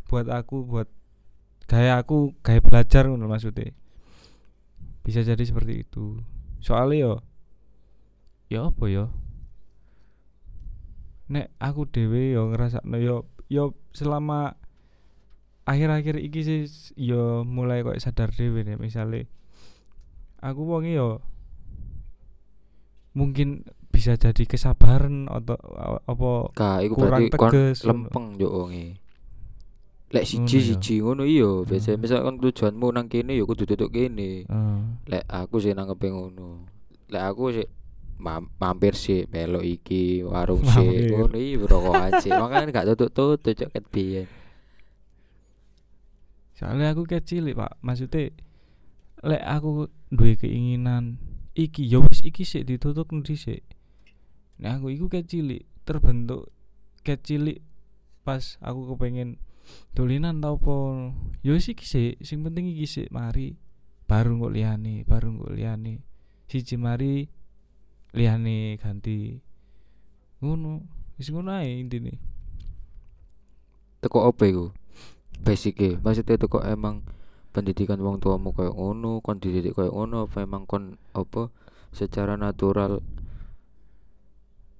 buat 0.07 0.29
aku 0.31 0.63
buat 0.63 0.87
kayak 1.67 2.07
aku 2.07 2.37
kayak 2.45 2.63
belajar 2.63 3.09
ngono 3.09 3.27
maksudnya. 3.27 3.75
Bisa 5.03 5.25
jadi 5.25 5.41
seperti 5.43 5.83
itu. 5.83 6.21
Soalnya 6.63 6.97
yo 6.97 7.13
ya 8.47 8.71
apa 8.71 8.85
yo? 8.87 9.11
Nek 11.27 11.51
aku 11.59 11.89
dewe 11.91 12.31
yo 12.31 12.53
ngerasa 12.53 12.85
yo 13.01 13.27
yo 13.51 13.75
selama 13.91 14.55
akhir-akhir 15.67 16.15
iki 16.17 16.39
sih 16.41 16.59
yo 16.95 17.43
mulai 17.43 17.83
kok 17.83 17.99
sadar 17.99 18.31
dewe 18.31 18.63
nih 18.63 18.79
misalnya 18.79 19.27
aku 20.39 20.63
wonge 20.63 20.95
yo 20.95 21.19
mungkin 23.11 23.65
bisa 23.89 24.13
jadi 24.13 24.45
kesabaran 24.45 25.25
atau 25.25 25.57
apa 26.05 26.31
iku 26.85 26.93
kurang 26.95 27.27
tegas 27.27 27.81
lempeng 27.81 28.37
yo 28.37 28.49
wonge. 28.53 29.01
Lek 30.07 30.23
siji 30.23 30.63
ya. 30.63 30.65
siji 30.71 31.03
ngono 31.03 31.27
iya, 31.27 31.67
biasa 31.67 31.97
Hmm. 31.97 31.99
misalkan 31.99 32.39
tujuanmu 32.39 32.87
nang 32.95 33.11
kene 33.11 33.35
yo 33.35 33.43
kudu 33.43 33.67
tutuk 33.67 33.91
kene. 33.91 34.47
Eh, 34.47 34.79
Lek 35.09 35.25
aku 35.27 35.59
sih 35.59 35.75
nang 35.75 35.91
ngono. 35.91 36.63
Lek 37.11 37.23
aku 37.25 37.43
sih 37.51 37.67
mam- 38.15 38.47
mampir 38.55 38.95
sih 38.95 39.27
melo 39.27 39.59
iki 39.59 40.23
warung 40.23 40.63
sih 40.63 41.11
ngono 41.11 41.35
iya 41.35 41.59
rokokan 41.59 42.23
sih. 42.23 42.31
Makanya 42.39 42.71
gak 42.71 42.87
tutuk-tutuk 42.95 43.51
cok 43.51 43.69
ket 43.73 43.85
biyen. 43.91 44.25
Soalnya 46.57 46.91
aku 46.91 47.05
kecil 47.05 47.53
pak. 47.53 47.77
Maksudnya 47.85 48.33
lek 49.21 49.43
aku 49.45 49.93
duwe 50.09 50.33
keinginan 50.33 51.21
iki 51.53 51.85
ya 51.85 52.01
wis 52.01 52.25
iki 52.25 52.41
sik 52.41 52.65
ditutup 52.65 53.13
nanti 53.13 53.37
sik? 53.37 53.61
Nah 54.57 54.81
aku 54.81 54.89
iku 54.89 55.05
kecil 55.05 55.61
terbentuk 55.85 56.49
kecil 57.05 57.61
pas 58.25 58.57
aku 58.59 58.93
kepengen 58.93 59.39
dolinan 59.95 60.43
tau 60.43 60.59
apa 60.59 60.75
ya 61.45 61.53
wis 61.53 61.69
iki 61.69 61.85
sik 61.85 62.13
sing 62.25 62.41
penting 62.41 62.73
iki 62.73 62.89
sik 62.89 63.07
mari. 63.13 63.61
Baru 64.07 64.39
kok 64.41 64.53
liyane 64.57 65.05
baru 65.05 65.45
kok 65.45 65.53
liyane. 65.53 66.01
Siji 66.49 66.79
mari 66.79 67.29
liyane 68.17 68.81
ganti. 68.81 69.37
Ngono 70.41 70.81
wis 71.21 71.29
ngono 71.29 71.53
ae 71.53 71.77
intine. 71.77 72.17
Teko 74.01 74.25
apa 74.25 74.43
iku? 74.47 74.71
Basike, 75.41 76.01
maksudnya 76.01 76.35
teko 76.37 76.61
emang 76.65 77.05
pendidikan 77.55 77.97
wong 78.03 78.21
tuamu 78.21 78.53
koyo 78.53 78.73
ngono, 78.75 79.23
kon 79.25 79.41
dididik 79.41 79.73
koyo 79.73 79.89
ngono 79.89 80.29
apa 80.29 80.45
emang 80.45 80.69
kon 80.69 81.01
apa 81.15 81.49
secara 81.89 82.37
natural 82.37 83.01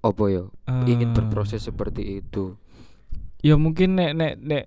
apa 0.06 0.24
yo 0.30 0.54
ingin 0.86 1.12
Eh, 1.12 1.16
berproses 1.16 1.66
seperti 1.66 2.22
itu. 2.22 2.56
Ya 3.42 3.58
mungkin 3.58 3.98
nek 3.98 4.12
nek 4.14 4.34
nek 4.42 4.64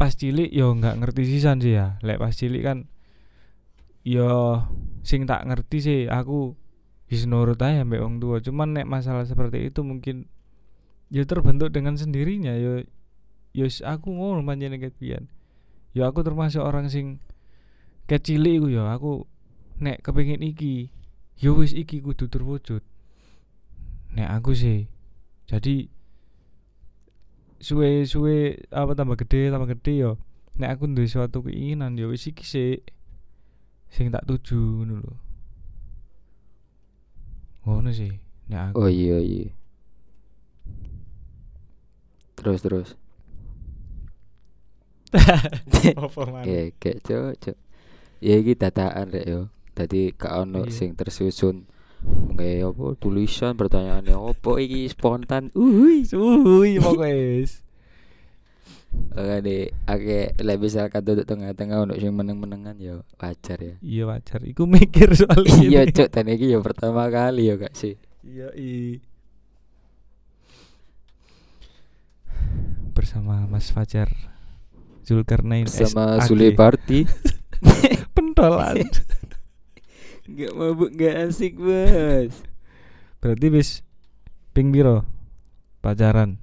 pas 0.00 0.14
cilik 0.16 0.48
yo 0.50 0.72
nggak 0.78 1.02
ngerti 1.02 1.22
sisan 1.26 1.58
sih 1.60 1.76
ya. 1.76 1.98
Lek 2.00 2.22
pas 2.22 2.32
cilik 2.32 2.62
kan 2.62 2.78
yo 4.06 4.62
sing 5.04 5.28
tak 5.28 5.44
ngerti 5.44 5.78
sih 5.82 6.00
aku 6.08 6.56
wis 7.10 7.26
nurut 7.26 7.58
aja 7.60 7.82
mbek 7.82 8.00
wong 8.00 8.22
tua. 8.22 8.38
Cuman 8.40 8.78
nek 8.78 8.86
masalah 8.86 9.26
seperti 9.26 9.68
itu 9.68 9.82
mungkin 9.82 10.30
yo 11.10 11.26
terbentuk 11.26 11.74
dengan 11.74 11.98
sendirinya. 11.98 12.54
Yo 12.56 12.86
yo 13.50 13.66
s- 13.66 13.82
aku 13.82 14.14
ngono 14.14 14.46
panjenengan 14.46 14.86
ket 14.88 14.94
pian 14.94 15.24
yo 15.90 16.06
aku 16.06 16.22
termasuk 16.22 16.62
orang 16.62 16.86
sing 16.86 17.18
kecil 18.06 18.46
iku 18.46 18.70
yo 18.70 18.86
aku 18.86 19.26
nek 19.82 20.02
kepengin 20.02 20.42
iki 20.42 20.90
yo 21.40 21.56
wis 21.56 21.72
iki 21.72 22.04
kudu 22.04 22.28
terwujud. 22.28 22.84
Nek 24.12 24.28
aku 24.28 24.52
sih 24.52 24.86
jadi 25.48 25.88
suwe 27.60 28.04
suwe 28.04 28.60
apa 28.68 28.92
tambah 28.92 29.16
gede 29.16 29.48
tambah 29.48 29.72
gede 29.72 29.94
yo 30.04 30.12
nek 30.60 30.76
aku 30.76 30.84
duwe 30.90 31.08
suatu 31.08 31.40
keinginan 31.42 31.96
yo 31.96 32.12
wis 32.12 32.28
iki 32.28 32.44
sik. 32.44 32.92
Sing 33.90 34.12
tak 34.12 34.28
tuju 34.28 34.84
ngono 34.84 35.00
lho. 35.00 35.14
Ngono 37.64 37.90
sih 37.90 38.12
nek 38.52 38.60
aku. 38.70 38.84
Oh 38.84 38.90
iya 38.90 39.16
iya. 39.18 39.48
Terus 42.36 42.60
terus 42.60 42.88
apa 46.06 46.22
maneh 46.26 46.72
kayak 46.76 46.98
cok 47.02 47.32
cok 47.40 47.56
ya 48.20 48.34
iki 48.36 48.52
dataan 48.54 49.10
rek 49.10 49.26
yo. 49.26 49.40
Tadi 49.70 50.12
gak 50.12 50.34
ono 50.44 50.66
Iya. 50.66 50.74
sing 50.74 50.92
tersusun. 50.92 51.64
Kayak 52.34 52.72
apa? 52.72 52.96
Tulisan 52.96 53.54
pertanyaannya 53.54 54.12
apa 54.12 54.50
iki? 54.58 54.84
Spontan. 54.86 55.48
Uhui 55.52 56.04
suwi 56.04 56.76
pokoknya 56.76 57.16
wis. 57.40 57.64
Makanya 58.90 59.70
ake 59.86 60.34
lek 60.36 60.58
misalkan 60.58 61.00
duduk 61.00 61.22
tengah-tengah 61.22 61.78
untuk 61.80 61.96
sing 61.96 62.10
meneng-menengan 62.10 62.74
ya 62.76 62.98
wajar 63.16 63.56
ya. 63.56 63.74
iya 63.80 64.02
wajar. 64.04 64.42
Iku 64.42 64.66
mikir 64.66 65.14
soal 65.14 65.46
Iya 65.62 65.86
ini. 65.86 65.94
cuk, 65.94 66.08
dan 66.10 66.26
iki 66.26 66.50
ya 66.50 66.58
pertama 66.58 67.06
kali 67.06 67.48
ya 67.48 67.54
gak 67.54 67.72
sih. 67.72 67.94
iya 68.20 68.50
i. 68.52 68.98
Bersama 72.90 73.46
Mas 73.46 73.70
Fajar 73.70 74.10
Zulkarnain 75.04 75.66
Sama. 75.66 76.20
Sule 76.24 76.52
Party. 76.52 77.06
pentolan 78.14 78.76
Gak 80.30 80.52
mabuk 80.54 80.94
gak 80.94 81.26
asik 81.26 81.58
bos. 81.58 82.46
berarti 83.18 83.46
wis 83.50 83.82
ping 84.54 84.70
piro 84.70 85.02
pacaran 85.82 86.38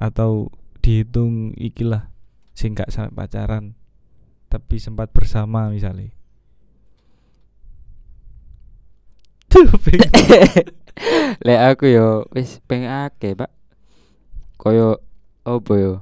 atau 0.00 0.48
dihitung 0.80 1.52
ikilah 1.60 2.08
sing 2.56 2.72
gak 2.72 2.88
sampai 2.88 3.12
pacaran 3.12 3.76
tapi 4.48 4.80
sempat 4.80 5.12
bersama 5.12 5.68
misalnya 5.68 6.08
Tuh, 9.52 9.68
ping. 9.84 10.00
Lek 11.44 11.60
aku 11.60 11.84
yo 11.92 12.24
wis 12.32 12.64
peng 12.64 12.88
akeh, 12.88 13.36
Pak. 13.36 13.52
Koyo 14.56 14.96
apa 15.44 15.72
yo? 15.76 16.00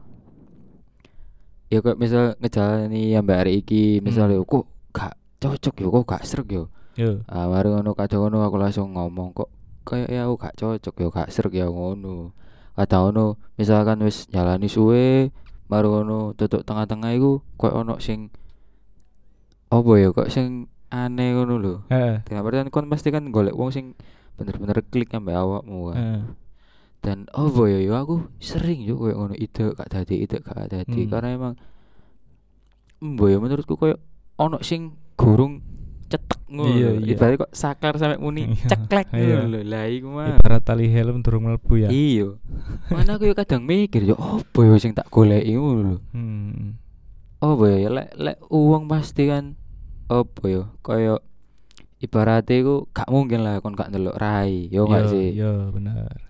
Ya 1.71 1.79
kok 1.79 1.97
misal 1.97 2.35
ngejalani 2.37 3.15
ambek 3.15 3.37
hari 3.39 3.53
iki 3.63 4.03
misal 4.03 4.27
Hmm. 4.29 4.43
kok 4.43 4.65
gak 4.91 5.15
cocok 5.39 5.75
yo 5.79 5.89
kok 5.93 6.05
gak 6.07 6.23
srek 6.27 6.49
yo 6.51 6.65
Yo. 6.99 7.23
ah 7.27 7.47
mari 7.47 7.71
ngono 7.71 7.95
kadang 7.95 8.27
ngono 8.27 8.43
aku 8.43 8.59
langsung 8.59 8.93
ngomong 8.93 9.31
kok 9.33 9.49
kayak 9.87 10.11
ya 10.11 10.27
aku 10.27 10.35
gak 10.37 10.55
cocok 10.55 10.95
yo 10.99 11.09
gak 11.09 11.31
srek 11.31 11.55
ya 11.55 11.67
ngono 11.67 12.35
kadang 12.75 13.09
ngono 13.09 13.25
misalkan 13.55 14.03
wis 14.03 14.27
jalani 14.27 14.67
suwe 14.67 15.31
mari 15.67 15.87
ngono 15.87 16.35
tutuk 16.35 16.67
tengah-tengah 16.67 17.15
iku 17.15 17.41
koyo 17.55 17.81
ono 17.81 18.03
sing 18.03 18.29
apa 19.71 19.91
ya 19.97 20.11
kok 20.11 20.29
sing 20.29 20.67
aneh 20.91 21.39
ngono 21.39 21.55
lho 21.57 21.75
Heeh. 21.87 22.27
Dalam 22.27 22.43
artian 22.43 22.69
kon 22.69 22.91
pasti 22.91 23.15
kan 23.15 23.31
golek 23.31 23.55
wong 23.55 23.71
sing 23.71 23.95
bener-bener 24.35 24.83
klik 24.83 25.15
ambek 25.15 25.39
awakmu 25.39 25.95
kan. 25.95 25.97
Heeh. 25.97 26.21
Dan 27.01 27.25
apa 27.33 27.63
ya 27.65 27.81
yo 27.81 27.97
aku 27.97 28.29
sering 28.37 28.85
yo 28.85 28.95
koyo 28.95 29.17
ngono 29.17 29.33
ide 29.33 29.73
gak 29.73 29.89
dadi 29.89 30.21
ide 30.21 30.37
gak 30.39 30.69
dadi 30.69 31.01
Hmm. 31.01 31.09
karena 31.09 31.29
emang 31.33 31.55
mbo 33.01 33.25
ya 33.27 33.41
menurutku 33.41 33.75
koyo 33.75 33.97
ono 34.37 34.61
sing 34.61 34.93
gurung 35.17 35.65
cetek 36.11 36.43
ngono. 36.51 36.75
Iya, 36.75 36.89
iya. 37.01 37.15
Ibarat 37.15 37.39
kok 37.39 37.53
saklar 37.55 37.95
sampe 37.97 38.19
muni 38.19 38.51
Iya, 38.51 38.67
ceklek 38.69 39.15
iya. 39.15 39.47
lho. 39.47 39.63
Lah 39.63 39.87
iku 39.87 40.09
mah. 40.11 40.37
Ibarat 40.37 40.61
tali 40.61 40.91
helm 40.91 41.23
durung 41.23 41.47
mlebu 41.47 41.73
ya. 41.79 41.89
Iya. 41.89 42.37
Mana 42.91 43.17
aku 43.17 43.25
yo 43.25 43.35
kadang 43.35 43.63
mikir 43.63 44.05
yo 44.05 44.19
apa 44.19 44.59
yo 44.61 44.75
sing 44.77 44.93
tak 44.93 45.09
goleki 45.09 45.55
ngono 45.55 45.81
lho. 45.87 45.99
Hmm. 46.13 46.77
apa 47.41 47.65
ya 47.73 47.89
lek 47.89 48.09
lek 48.21 48.37
uang 48.53 48.85
pasti 48.85 49.25
kan 49.25 49.57
apa 50.13 50.43
ya 50.45 50.69
koyo 50.85 51.25
ibaratnya 51.97 52.53
iku 52.59 52.85
gak 52.93 53.09
mungkin 53.09 53.41
lah 53.41 53.65
kon 53.65 53.73
gak 53.73 53.89
ndelok 53.89 54.13
rai 54.13 54.69
yo 54.69 54.85
gak 54.85 55.09
Yo, 55.09 55.09
sih 55.09 55.29
Yo, 55.33 55.73
bener. 55.73 56.29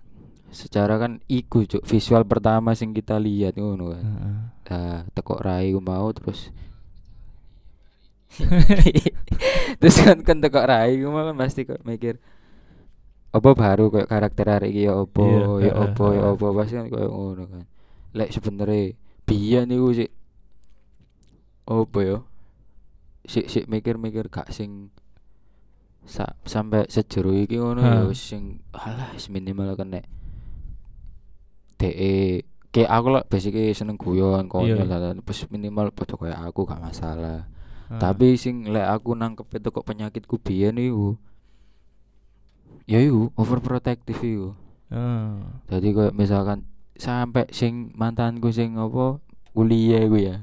Secara 0.51 0.99
kan 0.99 1.23
iku 1.31 1.65
cuk. 1.67 1.83
Visual 1.87 2.23
pertama 2.27 2.75
sing 2.75 2.91
kita 2.91 3.17
lihat 3.17 3.57
ngono 3.57 3.95
kan. 3.95 4.05
Heeh. 4.05 4.37
nah 4.71 5.03
tekok 5.19 5.43
rai 5.43 5.75
mau 5.75 6.15
terus 6.15 6.55
terus 9.83 9.97
kan 9.99 10.23
kan 10.23 10.39
tekok 10.39 10.63
rai 10.63 10.95
mau 11.03 11.27
kan 11.27 11.35
pasti 11.35 11.67
kok 11.67 11.83
mikir 11.83 12.23
apa 13.35 13.51
baru 13.55 13.95
kayak 13.95 14.11
karakter 14.11 14.47
hari 14.47 14.75
iki? 14.75 14.91
Ya 14.91 14.99
apa? 14.99 15.23
Iya, 15.23 15.71
ya 15.71 15.73
apa? 15.87 16.05
Ya 16.11 16.19
heeh. 16.19 16.35
apa? 16.35 16.47
Pasti 16.51 16.75
kan 16.75 16.87
kayak 16.91 17.11
ngono 17.11 17.43
kan. 17.47 17.65
Lek 18.11 18.31
sebenernya 18.35 18.95
biyen 19.23 19.71
niku 19.71 19.95
sih 19.95 20.11
apa 21.71 21.99
ya? 22.03 22.19
Sik 23.31 23.47
sik 23.47 23.65
mikir-mikir 23.71 24.27
gak 24.27 24.51
sing 24.51 24.91
sa 26.11 26.35
sampai 26.43 26.89
sejero 26.91 27.31
iki 27.31 27.61
ngono 27.61 27.85
ya 27.85 28.03
sing 28.17 28.65
alah 28.75 29.15
minimal 29.31 29.79
kan 29.79 29.95
nek 29.95 30.11
DE 31.81 32.45
kayak 32.71 32.91
aku 32.93 33.09
lah 33.11 33.23
basically 33.25 33.73
seneng 33.73 33.97
guyon 33.97 34.47
konyol 34.47 34.85
Iya. 34.85 34.87
lah 34.87 35.17
terus 35.17 35.49
minimal 35.49 35.91
padha 35.91 36.15
kayak 36.15 36.39
aku 36.45 36.63
gak 36.63 36.79
masalah 36.79 37.49
Heeh. 37.89 37.99
tapi 37.99 38.37
sing 38.37 38.69
lek 38.69 38.87
aku 38.87 39.17
nangkep 39.17 39.49
itu 39.51 39.69
kok 39.69 39.83
penyakitku 39.83 40.37
biyen 40.39 40.79
iku 40.79 41.19
ya 42.87 43.03
iku 43.03 43.31
overprotective 43.35 44.21
iku 44.21 44.49
Heeh. 44.91 45.27
jadi 45.67 45.89
kayak 45.91 46.15
misalkan 46.15 46.63
sampai 46.95 47.49
sing 47.51 47.91
mantanku 47.97 48.51
sing 48.51 48.77
apa 48.77 49.19
kuliah 49.51 50.05
iku 50.05 50.19
ya 50.21 50.37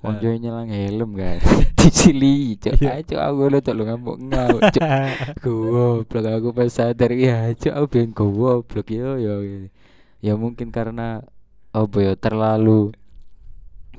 Ah. 0.00 0.16
Konco 0.16 0.32
nyelang 0.32 0.72
helm 0.72 1.12
kan 1.12 1.36
Disili 1.76 2.56
cok 2.56 2.72
Iya. 2.80 3.04
Ayo 3.04 3.16
aku 3.20 3.52
lo 3.52 3.60
tak 3.60 3.76
lo 3.76 3.84
ngamuk 3.84 4.16
ngau 4.32 4.56
cok 4.72 4.80
Goblok 5.44 6.08
aku 6.24 6.56
pas 6.56 6.72
sadar 6.72 7.12
Ya 7.12 7.52
cok 7.52 7.74
aku 7.76 7.86
biar 7.92 8.08
goblok 8.08 8.88
yo 8.88 9.20
yo 9.20 9.68
Ya 10.20 10.36
mungkin 10.36 10.68
karena 10.70 11.24
Apa 11.70 12.02
ya 12.02 12.12
terlalu 12.18 12.90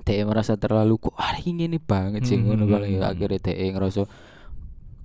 DE 0.02 0.28
merasa 0.28 0.60
terlalu 0.60 1.00
kok 1.00 1.16
hari 1.16 1.56
ini 1.56 1.80
banget 1.80 2.28
sih? 2.28 2.36
Ngono 2.36 2.68
Hmm. 2.68 2.74
paling 2.74 3.00
ya 3.00 3.08
akhirnya 3.08 3.40
DE 3.40 3.66
ngerasa 3.72 4.02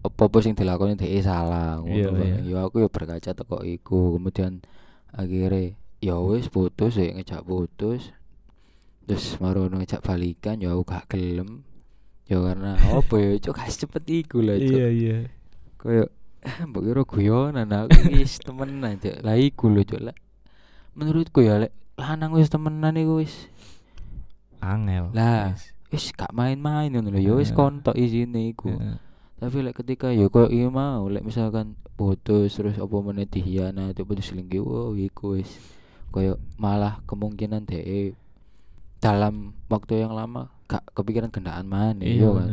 apa-apa 0.03 0.39
sing 0.43 0.59
dilakoni 0.59 0.99
DE 0.99 1.23
salah? 1.23 1.79
Ngono 1.79 2.11
paling. 2.11 2.43
iya. 2.43 2.59
ya 2.59 2.59
aku 2.67 2.83
ya 2.83 2.89
berkaca 2.91 3.31
teko 3.31 3.63
iku. 3.63 4.19
Kemudian 4.19 4.67
akhirnya 5.13 5.79
ya 6.03 6.19
wis 6.19 6.51
putus 6.51 6.99
ya 6.99 7.15
ngejak 7.15 7.47
putus. 7.47 8.11
Terus 9.07 9.39
marono 9.39 9.79
ngejak 9.79 10.03
balikan 10.03 10.59
ya 10.59 10.75
aku 10.75 10.83
gak 10.91 11.07
gelem. 11.07 11.63
Ya 12.27 12.43
karena 12.43 12.75
apa 12.75 13.15
ya 13.15 13.31
cok 13.39 13.55
gak 13.55 13.71
cepet 13.71 14.05
iku 14.27 14.43
lah 14.43 14.59
cok 14.59 14.75
Iya, 14.75 14.89
iya. 14.91 15.19
koyo 15.79 16.11
"Ah, 16.43 16.67
mbok 16.67 16.83
kira 16.83 17.03
guyonan 17.07 17.71
aku 17.71 18.11
wis 18.11 18.43
temenan 18.43 18.99
cok 18.99 19.23
lah 19.23 19.39
iku 19.39 19.71
lho 19.71 19.87
cok 19.87 20.03
lah 20.03 20.17
menurutku 20.97 21.41
ya 21.41 21.61
lek 21.61 21.71
lanang 21.95 22.33
wis 22.33 22.49
temenan 22.49 22.97
iku 22.97 23.21
wis. 23.21 23.47
Angel. 24.59 25.13
Lah. 25.13 25.53
Wis. 25.93 26.13
gak 26.13 26.33
main-main 26.33 26.91
ngono 26.91 27.09
lho 27.09 27.21
ya 27.21 27.33
wis 27.33 27.53
kontok 27.53 27.95
isine 27.95 28.51
iku. 28.51 28.73
Tapi 29.37 29.57
lek 29.63 29.77
ketika 29.77 30.11
ya 30.11 30.27
koyo 30.27 30.49
iya 30.49 30.67
mau 30.67 31.07
lek 31.07 31.23
misalkan 31.23 31.77
putus 31.95 32.53
terus 32.53 32.77
apa 32.77 32.97
meneh 32.99 33.25
dihianati 33.25 34.01
apa 34.01 34.13
diselingkuhi 34.13 34.61
wow 34.61 34.93
iku 34.93 35.37
wis 35.37 35.49
koyo 36.09 36.37
malah 36.57 37.01
kemungkinan 37.05 37.65
DE 37.65 38.13
dalam 38.99 39.53
waktu 39.67 40.01
yang 40.01 40.13
lama 40.13 40.49
gak 40.67 40.83
kepikiran 40.93 41.31
gendaan 41.31 41.65
mana 41.65 42.01
Iya, 42.01 42.27
iya 42.27 42.29
kan? 42.33 42.49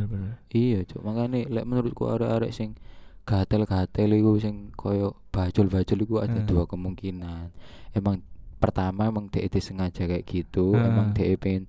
iya 0.52 0.80
cuk. 0.86 1.02
Makanya 1.02 1.50
lek 1.50 1.66
menurutku 1.66 2.04
arek-arek 2.06 2.52
sing 2.52 2.76
gatel-gatel 3.24 4.12
iku 4.14 4.36
sing 4.38 4.70
koyo 4.74 5.16
bajul-bajul 5.32 5.98
iku 5.98 6.16
ada 6.20 6.38
Hmm. 6.38 6.48
dua 6.48 6.64
kemungkinan. 6.64 7.50
Emang 7.92 8.22
pertama 8.64 9.02
emang 9.06 9.28
DE 9.28 9.44
disengaja 9.46 10.04
kayak 10.04 10.24
gitu 10.24 10.72
emang 10.74 11.12
Hmm. 11.12 11.14
DE 11.14 11.36
pengen 11.36 11.68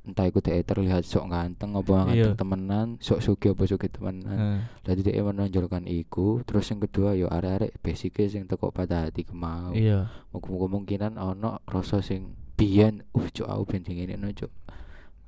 entah 0.00 0.24
iku 0.24 0.38
DE 0.38 0.60
terlihat 0.60 1.02
sok 1.02 1.28
ganteng 1.28 1.72
apa 1.72 1.92
Iya. 2.08 2.28
ganteng 2.28 2.36
temenan 2.36 2.86
sok 2.98 3.20
sugi 3.20 3.48
apa 3.48 3.64
sugi 3.64 3.88
temenan 3.88 4.60
jadi 4.82 5.00
DE 5.02 5.20
menonjolkan 5.22 5.84
iku 5.86 6.40
terus 6.42 6.68
yang 6.68 6.80
kedua 6.80 7.12
yo 7.12 7.26
arek-arek 7.26 7.72
basicnya 7.78 8.26
sing 8.26 8.44
teko 8.44 8.68
pada 8.68 9.04
hati 9.04 9.22
kemau 9.22 9.72
Iya. 9.72 10.12
Mungkin 10.30 10.56
kemungkinan 10.58 11.16
ono 11.16 11.64
rasa 11.64 12.00
sing 12.00 12.32
biyen 12.52 13.00
uh 13.10 13.26
cuk 13.26 13.44
aku 13.44 13.62
ben 13.66 13.80
dingin 13.80 14.12
no 14.14 14.28
cuk 14.30 14.52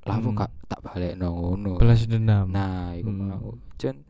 lah 0.03 0.19
Hmm. 0.19 0.35
gak 0.35 0.51
tak 0.67 0.83
balik 0.83 1.15
ngono 1.15 1.79
Balas 1.79 2.03
dendam. 2.03 2.45
nah 2.47 2.91
iku 2.91 3.07
Hmm. 3.07 3.29
mau 3.29 3.49
jan 3.75 4.03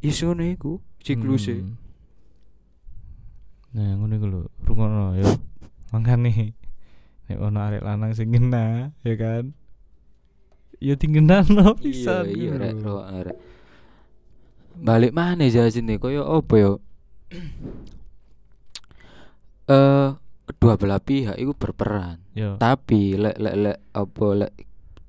isu 0.00 0.34
iku 0.34 0.76
siklusnya 0.98 1.60
Hmm. 1.60 1.76
Nah, 3.74 3.90
ngono 3.96 4.12
iku 4.12 4.26
lho, 4.28 4.40
rungono 4.62 5.18
ya. 6.04 6.20
Mangkane 6.20 6.52
nek 7.24 7.38
ono 7.40 7.58
arek 7.64 7.80
lanang 7.80 8.12
sing 8.12 8.28
ngena, 8.28 8.92
ya 9.00 9.16
kan? 9.16 9.56
Ya 10.76 10.92
tinggenano 11.00 11.80
iya 11.80 11.80
pisan. 11.80 12.24
iya 12.28 12.52
gitu 12.52 12.60
rek 12.60 12.76
arek 13.08 13.38
balik 14.74 15.14
mana 15.14 15.46
ya 15.46 15.70
sini 15.70 16.02
koyo 16.02 16.26
apa 16.26 16.54
yo 16.58 16.72
eh 19.70 20.10
kedua 20.44 20.74
belah 20.76 21.00
pihak 21.00 21.38
itu 21.38 21.54
berperan 21.54 22.18
Yo. 22.34 22.58
tapi 22.58 23.14
lek 23.14 23.38
lek 23.38 23.54
lek 23.54 23.78
apa 23.94 24.26
lek 24.34 24.52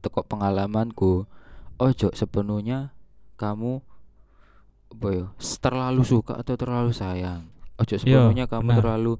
teko 0.05 0.21
pengalamanku 0.23 1.25
ojo 1.81 2.09
sepenuhnya 2.13 2.93
kamu 3.35 3.81
apa 4.95 5.33
terlalu 5.59 6.07
suka 6.07 6.39
atau 6.39 6.55
terlalu 6.55 6.93
sayang 6.93 7.49
ojo 7.81 7.95
sepenuhnya 7.97 8.45
kamu 8.47 8.69
benar. 8.69 8.77
terlalu 8.79 9.13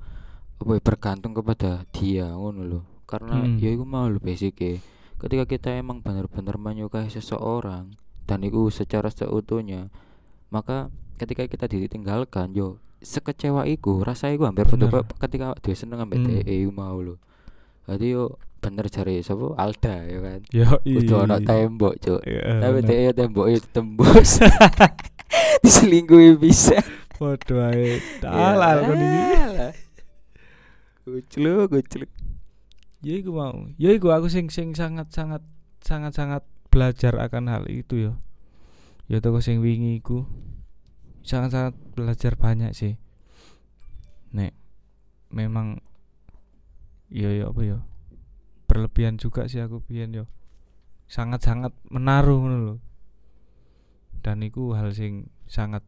apa 0.56 0.72
ya, 0.72 0.82
bergantung 0.82 1.34
kepada 1.34 1.84
dia 1.91 2.32
ngono 2.32 2.62
lho 2.63 2.82
karena 3.06 3.44
Mm. 3.44 3.58
ya 3.58 3.70
iku 3.70 3.84
mau 3.84 4.06
lho 4.06 4.18
basic 4.18 4.82
ketika 5.15 5.44
kita 5.46 5.70
emang 5.74 6.00
benar-benar 6.00 6.56
menyukai 6.56 7.08
seseorang 7.08 7.94
dan 8.24 8.39
itu 8.41 8.68
secara 8.70 9.08
seutuhnya 9.08 9.91
maka 10.48 10.89
ketika 11.15 11.46
kita 11.46 11.65
ditinggalkan 11.65 12.52
yo 12.52 12.80
sekecewa 13.00 13.63
iku 13.65 14.02
rasa 14.02 14.30
iku 14.30 14.46
hampir 14.46 14.65
betul 14.65 14.89
ketika 15.20 15.54
dia 15.60 15.76
seneng 15.76 16.02
ambek 16.02 16.20
Hmm. 16.20 16.32
DE 16.41 16.65
mau 16.68 16.98
lho 16.98 17.15
jadi 17.86 18.06
yo 18.12 18.24
bener 18.58 18.89
jare 18.89 19.22
sapa 19.22 19.54
Alda 19.56 19.96
ya 20.04 20.18
kan 20.20 20.39
Yo. 20.50 20.65
udah 20.82 21.18
ono 21.22 21.38
tembok 21.39 21.94
cuk 22.00 22.22
Iya, 22.26 22.65
tapi 22.65 22.82
bener. 22.82 22.89
DE 22.89 23.13
temboknya 23.13 23.60
tembus 23.70 24.41
diselingkuhi 25.63 26.34
bisa 26.36 26.80
Waduh 27.15 27.72
ae. 27.72 28.04
Dalah 28.20 28.84
kon 28.84 29.00
iki. 29.00 29.85
Kucluk, 31.06 31.70
kucluk. 31.70 32.10
Ya 33.06 33.13
iku 33.22 33.38
mau. 33.38 33.70
Ya 33.78 33.94
iku 33.94 34.10
aku 34.10 34.26
sing 34.26 34.50
sing 34.50 34.74
sangat 34.74 35.13
sangat 35.13 35.46
sangat 35.86 36.18
sangat 36.18 36.44
belajar 36.74 37.13
akan 37.22 37.54
hal 37.54 37.70
itu 37.70 38.10
ya. 38.10 38.13
Ya 39.06 39.22
toko 39.22 39.38
sing 39.38 39.62
wingi 39.62 40.02
iku 40.02 40.26
sangat 41.22 41.54
sangat 41.54 41.76
belajar 41.94 42.34
banyak 42.34 42.74
sih. 42.74 42.98
Nek 44.34 44.58
memang 45.30 45.78
ya 47.13 47.30
ya 47.30 47.54
apa 47.54 47.62
ya 47.62 47.78
berlebihan 48.65 49.22
juga 49.22 49.46
sih 49.46 49.62
aku 49.62 49.80
pian 49.86 50.10
yo 50.10 50.26
sangat 51.06 51.46
sangat 51.46 51.74
menaruh 51.94 52.41
ngono 52.41 52.58
lho 52.58 52.76
dan 54.26 54.41
iku 54.41 54.74
hal 54.74 54.89
sing 54.89 55.30
sangat 55.46 55.86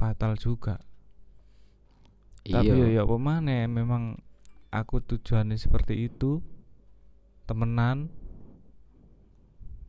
fatal 0.00 0.32
juga 0.40 0.80
tapi 2.40 2.72
ya 2.72 3.04
apa 3.04 3.16
maneh 3.20 3.68
memang 3.68 4.16
aku 4.76 5.00
tujuannya 5.00 5.56
seperti 5.56 6.06
itu 6.06 6.44
temenan 7.44 8.12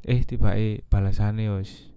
eh 0.02 0.24
tibake 0.24 0.88
balasane 0.88 1.52
wis 1.52 1.92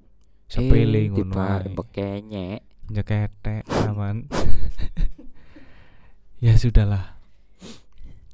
sepele 0.50 1.06
Eh, 1.06 1.08
ngono 1.08 1.30
tiba 1.30 1.46
ae. 1.62 1.70
pekenyek 1.70 2.60
nyeketek 2.90 3.62
aman. 3.86 4.26
Ya 6.40 6.56
sudahlah. 6.56 7.20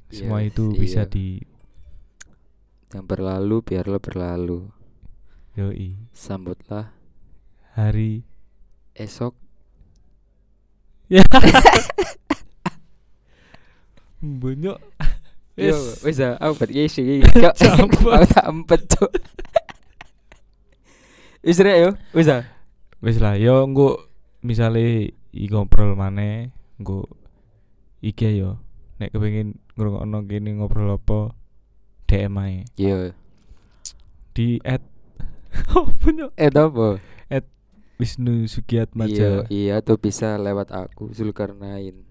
Semua 0.07 0.39
Iya, 0.39 0.47
itu 0.47 0.71
bisa 0.73 1.03
iya. 1.03 1.11
di 1.11 1.43
yang 2.95 3.03
berlalu 3.03 3.59
biarlah 3.59 3.99
berlalu. 3.99 4.71
Yoi. 5.53 5.99
Sambutlah. 6.15 6.95
Hari 7.75 8.23
esok. 8.95 9.35
Ya 11.13 11.23
Bonyok 14.21 14.79
Yo, 15.57 15.73
wis 16.05 16.21
ah, 16.21 16.37
aku 16.37 16.61
buat 16.61 16.69
ngisi 16.69 17.25
Cok, 17.33 17.55
Sampet. 17.57 17.97
aku 17.97 18.25
tak 18.29 18.45
empet, 18.45 18.81
Cok. 18.93 19.09
Wis 21.49 21.57
rek 21.57 21.77
yo, 21.81 21.89
wis 22.13 22.29
ah. 22.29 22.45
Wis 23.01 23.17
lah 23.17 23.33
yo 23.41 23.65
engko 23.65 24.05
misale 24.45 25.17
i 25.33 25.45
ngobrol 25.49 25.97
maneh 25.97 26.53
engko 26.77 27.09
iki 28.05 28.37
yo 28.37 28.61
nek 29.01 29.09
kepengin 29.09 29.57
ngrungokno 29.73 30.29
kene 30.29 30.61
ngobrol 30.61 30.93
apa 30.93 31.33
DM 32.05 32.37
ae 32.37 32.61
Yo, 32.77 33.17
di 34.37 34.61
at 34.61 34.85
oh 35.73 35.89
punya 35.97 36.29
eh 36.37 36.53
apa? 36.53 37.01
Wisnu 37.97 38.45
Sugiat 38.45 38.93
Iya, 38.93 39.49
iya 39.49 39.75
tuh 39.81 39.97
bisa 39.97 40.37
lewat 40.37 40.69
aku 40.69 41.09
Zulkarnain. 41.17 42.06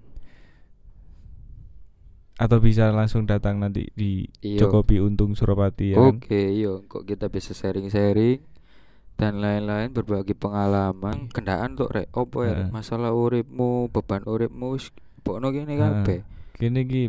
Atau 2.36 2.58
bisa 2.58 2.88
langsung 2.90 3.24
datang 3.24 3.56
nanti 3.56 3.88
di 3.90 4.28
Iya. 4.38 4.62
Jokopi 4.62 5.00
Untung 5.00 5.32
Suropati 5.32 5.90
ya 5.90 5.98
kan? 5.98 6.16
Oke, 6.16 6.52
yo, 6.52 6.84
kok 6.84 7.04
kita 7.04 7.26
bisa 7.26 7.50
sharing-sharing 7.50 8.44
dan 9.16 9.40
lain-lain 9.40 9.88
berbagi 9.90 10.36
pengalaman 10.36 11.28
kendaan 11.30 11.72
tuh 11.72 11.88
rek 11.88 12.12
opo 12.12 12.44
ya 12.44 12.68
masalah 12.68 13.10
uripmu 13.10 13.88
beban 13.88 14.20
uripmu 14.22 14.76
pokno 15.22 15.48
gini 15.48 15.72
Heeh. 15.72 15.80
kabeh 15.80 16.20
Kene 16.52 16.84
iki 16.84 17.08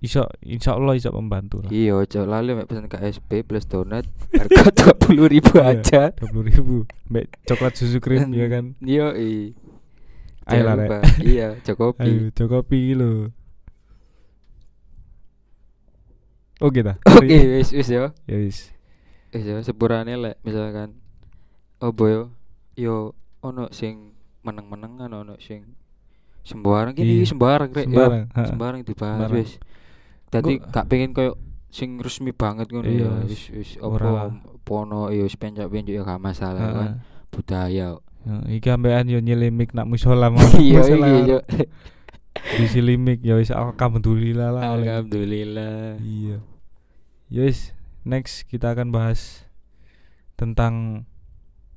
iso 0.00 0.24
insya 0.40 0.72
Allah 0.72 0.92
iso 0.94 1.12
membantu 1.12 1.60
lah 1.60 1.68
iya 1.68 1.92
ojo 1.92 2.24
lali 2.24 2.52
mek 2.52 2.64
pesen 2.64 2.88
KSP 2.88 3.40
plus 3.42 3.64
donat 3.64 4.08
harga 4.32 4.72
dua 4.72 4.92
puluh 4.96 5.28
ribu 5.28 5.52
Iya. 5.54 5.68
aja 5.76 6.02
dua 6.14 6.28
puluh 6.30 6.48
ribu 6.48 6.76
mbak 7.08 7.28
coklat 7.44 7.76
susu 7.76 8.00
krim 8.00 8.32
ya 8.32 8.48
kan 8.48 8.72
Yo 8.80 9.12
i. 9.12 9.52
Ayo 10.48 10.60
lah. 10.66 11.00
Iya, 11.20 11.56
Jokopi. 11.60 12.04
ayo 12.04 12.28
Jokopi 12.32 12.96
oke 16.64 16.78
dah 16.80 16.96
Oke, 17.02 17.36
wis 17.52 17.70
wis 17.70 17.88
yo. 17.88 18.12
ya 18.24 18.36
wis 18.36 18.70
Wis 19.30 19.44
yo 19.44 19.58
sepurane 19.60 20.14
lek 20.14 20.38
misalkan 20.40 20.94
oh 21.78 21.90
boyo 21.90 22.30
yo 22.74 23.12
ono 23.40 23.66
sing 23.70 24.14
meneng-menengan 24.40 25.10
ono 25.10 25.34
sing 25.38 25.74
sembarang 26.42 26.92
gini 26.92 27.08
Iya, 27.08 27.16
iki 27.18 27.26
sembarang 27.26 27.70
rek 27.70 27.86
yo. 27.86 27.96
sembarang, 27.96 28.24
ha. 28.30 28.42
Sembarang 28.44 28.80
dibahas 28.82 29.30
wis. 29.30 29.56
Dadi 30.28 30.60
gak 30.60 30.86
pengen 30.86 31.10
koyo 31.10 31.34
sing 31.68 31.96
resmi 31.96 32.30
banget 32.30 32.68
ngono 32.68 32.84
Iya, 32.84 33.08
ya. 33.08 33.10
wis. 33.24 33.48
Wis 33.48 33.50
wis 33.50 33.70
apa 33.80 34.30
pono 34.60 35.08
yo 35.08 35.24
wis 35.24 35.34
pencak-pencuk 35.34 35.92
ya 35.92 36.02
gak 36.02 36.20
masalah 36.20 36.64
kan. 36.68 36.90
Budaya. 37.28 37.96
Ya, 38.24 38.34
iki 38.48 38.68
ambekan 38.68 39.04
yo 39.06 39.18
nyelimik 39.18 39.72
nak 39.72 39.84
musola 39.84 40.28
mau 40.32 40.40
Iya 40.54 40.80
musola 40.80 41.06
iya 41.18 41.38
Di 42.44 42.80
limik 42.80 43.24
ya 43.24 43.40
wis 43.40 43.48
alhamdulillah 43.48 44.52
lah. 44.52 44.76
Alhamdulillah. 44.76 45.96
Iya. 45.98 46.38
Ya 47.32 47.40
wis, 47.48 47.72
next 48.04 48.44
kita 48.46 48.76
akan 48.76 48.92
bahas 48.92 49.48
tentang 50.36 51.06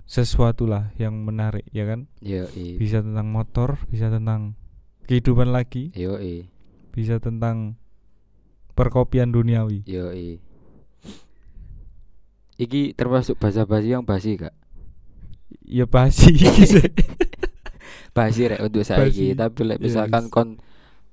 sesuatu 0.07 0.67
lah 0.67 0.91
yang 0.99 1.23
menarik 1.23 1.63
ya 1.71 1.87
kan? 1.87 2.11
Yo. 2.19 2.47
Bisa 2.53 2.99
tentang 2.99 3.27
motor, 3.31 3.79
bisa 3.87 4.11
tentang 4.11 4.55
kehidupan 5.07 5.51
lagi, 5.55 5.95
Yo 5.95 6.19
bisa 6.97 7.21
tentang 7.21 7.77
perkopian 8.73 9.29
duniawi. 9.29 9.85
Yo. 9.85 10.09
Iki 12.57 12.97
termasuk 12.97 13.37
bahasa 13.37 13.69
basi 13.69 13.93
yang 13.93 14.01
basi 14.01 14.33
gak? 14.33 14.55
Ya 15.61 15.85
basi. 15.85 16.33
basi 18.17 18.41
rek 18.49 18.61
untuk 18.65 18.81
saiki. 18.81 19.37
Tapi 19.37 19.59
lek 19.61 19.77
Yes. 19.77 19.85
misalkan 19.93 20.33
kon 20.33 20.49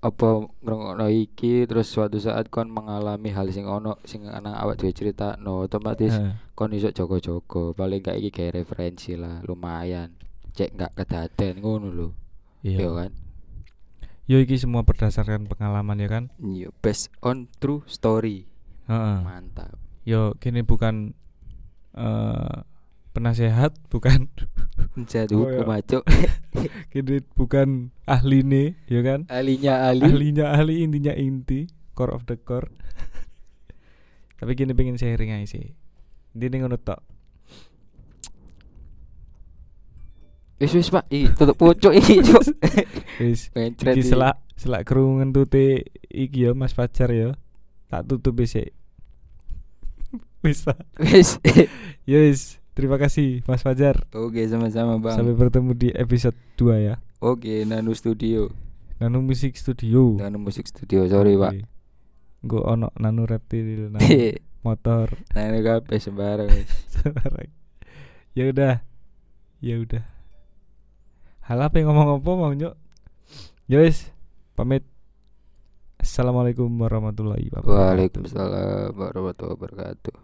apa 0.00 0.44
ngrungokno 0.60 1.08
iki 1.08 1.64
terus 1.64 1.88
suatu 1.88 2.20
saat 2.20 2.52
kon 2.52 2.68
mengalami 2.68 3.32
hal 3.32 3.48
sing 3.48 3.64
ono 3.64 3.96
sing 4.04 4.28
ana 4.28 4.60
awak 4.60 4.76
dhewe 4.76 4.92
cerita 4.92 5.40
no 5.40 5.64
otomatis 5.64 6.12
kon 6.52 6.76
iso 6.76 6.92
jogo-jogo 6.92 7.72
paling 7.72 8.04
gak 8.04 8.20
iki 8.20 8.28
kayak 8.28 8.64
referensi 8.64 9.16
lah 9.16 9.40
lumayan. 9.44 10.12
Cek 10.52 10.76
nggak 10.76 10.92
kedaden 10.96 11.54
ngono 11.60 11.88
lho. 11.92 12.08
Iya. 12.64 12.80
yo 12.80 12.90
kan? 12.96 13.12
Yo 14.24 14.36
iki 14.40 14.56
semua 14.56 14.80
berdasarkan 14.84 15.44
pengalaman 15.44 16.00
ya 16.00 16.08
kan? 16.08 16.24
yo 16.40 16.72
based 16.80 17.12
on 17.20 17.44
true 17.60 17.84
story. 17.84 18.48
Heeh. 18.88 19.18
mantap. 19.24 19.76
Yo 20.04 20.36
kini 20.36 20.60
bukan 20.64 21.16
eh 21.96 22.56
penasehat, 23.14 23.78
bukan 23.88 24.26
jadi 25.12 25.30
Oh, 25.32 25.46
hukum 25.46 25.70
iya. 25.70 27.22
bukan 27.38 27.94
ahli 28.04 28.42
nih, 28.42 28.68
ya 28.90 29.00
kan? 29.06 29.30
ahlinya 29.30 29.88
ahli 29.88 30.02
Ahlinya 30.04 30.46
ahli, 30.52 30.82
intinya 30.82 31.14
inti, 31.14 31.70
core 31.94 32.10
of 32.12 32.26
the 32.26 32.34
core. 32.34 32.68
Tapi 34.42 34.50
gini 34.58 34.74
pengen 34.74 34.98
sharing 34.98 35.30
aja 35.30 35.56
sih. 35.56 35.72
Ini 36.34 36.56
ngono 36.58 36.76
tok. 36.76 37.14
wis 40.54 40.70
wis 40.70 40.88
pak 40.88 41.04
iki 41.10 41.28
tutup 41.34 41.58
pucuk 41.58 41.92
iki 41.92 42.22
cuk 42.24 42.40
Wis 43.20 43.50
iki 43.52 44.00
selak 44.06 44.38
selak 44.56 44.86
kerungan 44.86 45.34
tute 45.34 45.82
iki 46.08 46.46
ya 46.48 46.56
Mas 46.56 46.72
Fajar 46.72 47.10
ya. 47.10 47.30
Tak 47.90 48.06
tutup. 48.08 48.38
Wis. 48.38 48.54
ta. 50.64 50.74
wis 51.02 51.36
Ya 52.08 52.18
wis. 52.24 52.63
Terima 52.74 52.98
kasih 52.98 53.46
Mas 53.46 53.62
Fajar. 53.62 54.02
oke 54.10 54.42
sama-sama 54.44 54.98
bang 54.98 55.14
Sampai 55.14 55.32
bertemu 55.32 55.70
di 55.72 55.88
episode 55.90 56.34
2 56.56 56.74
ya. 56.82 56.94
oke 57.18 57.62
nano 57.64 57.94
studio 57.94 58.50
Nano 58.94 59.18
Music 59.20 59.54
Studio. 59.54 60.18
nano 60.18 60.38
musik 60.38 60.66
studio 60.66 61.06
sorry 61.06 61.34
pak 61.34 61.66
Gue 62.40 62.60
ono 62.60 62.90
nano 62.94 63.24
reptil, 63.24 63.88
nano 63.94 64.06
motor. 64.60 65.14
nano 65.32 65.58
kabeh 65.58 65.98
sembarang 65.98 66.50
Sembarang. 66.94 67.48
ya 68.34 68.50
udah. 68.50 68.74
Ya 69.58 69.78
udah. 69.78 70.04
Hal 71.40 71.58
apa 71.58 71.76
yang 71.76 71.88
ngomong 71.88 72.20
apa 72.20 72.30
mau 72.32 72.52
nyok? 72.52 72.74
Ya 73.64 73.80
wis. 73.80 74.12
Pamit. 74.52 74.84
Assalamualaikum 75.96 76.68
warahmatullahi 76.74 77.48
wabarakatuh. 77.48 77.72
Waalaikumsalam 77.72 78.92
warahmatullahi 78.92 79.56
wabarakatuh 79.56 80.14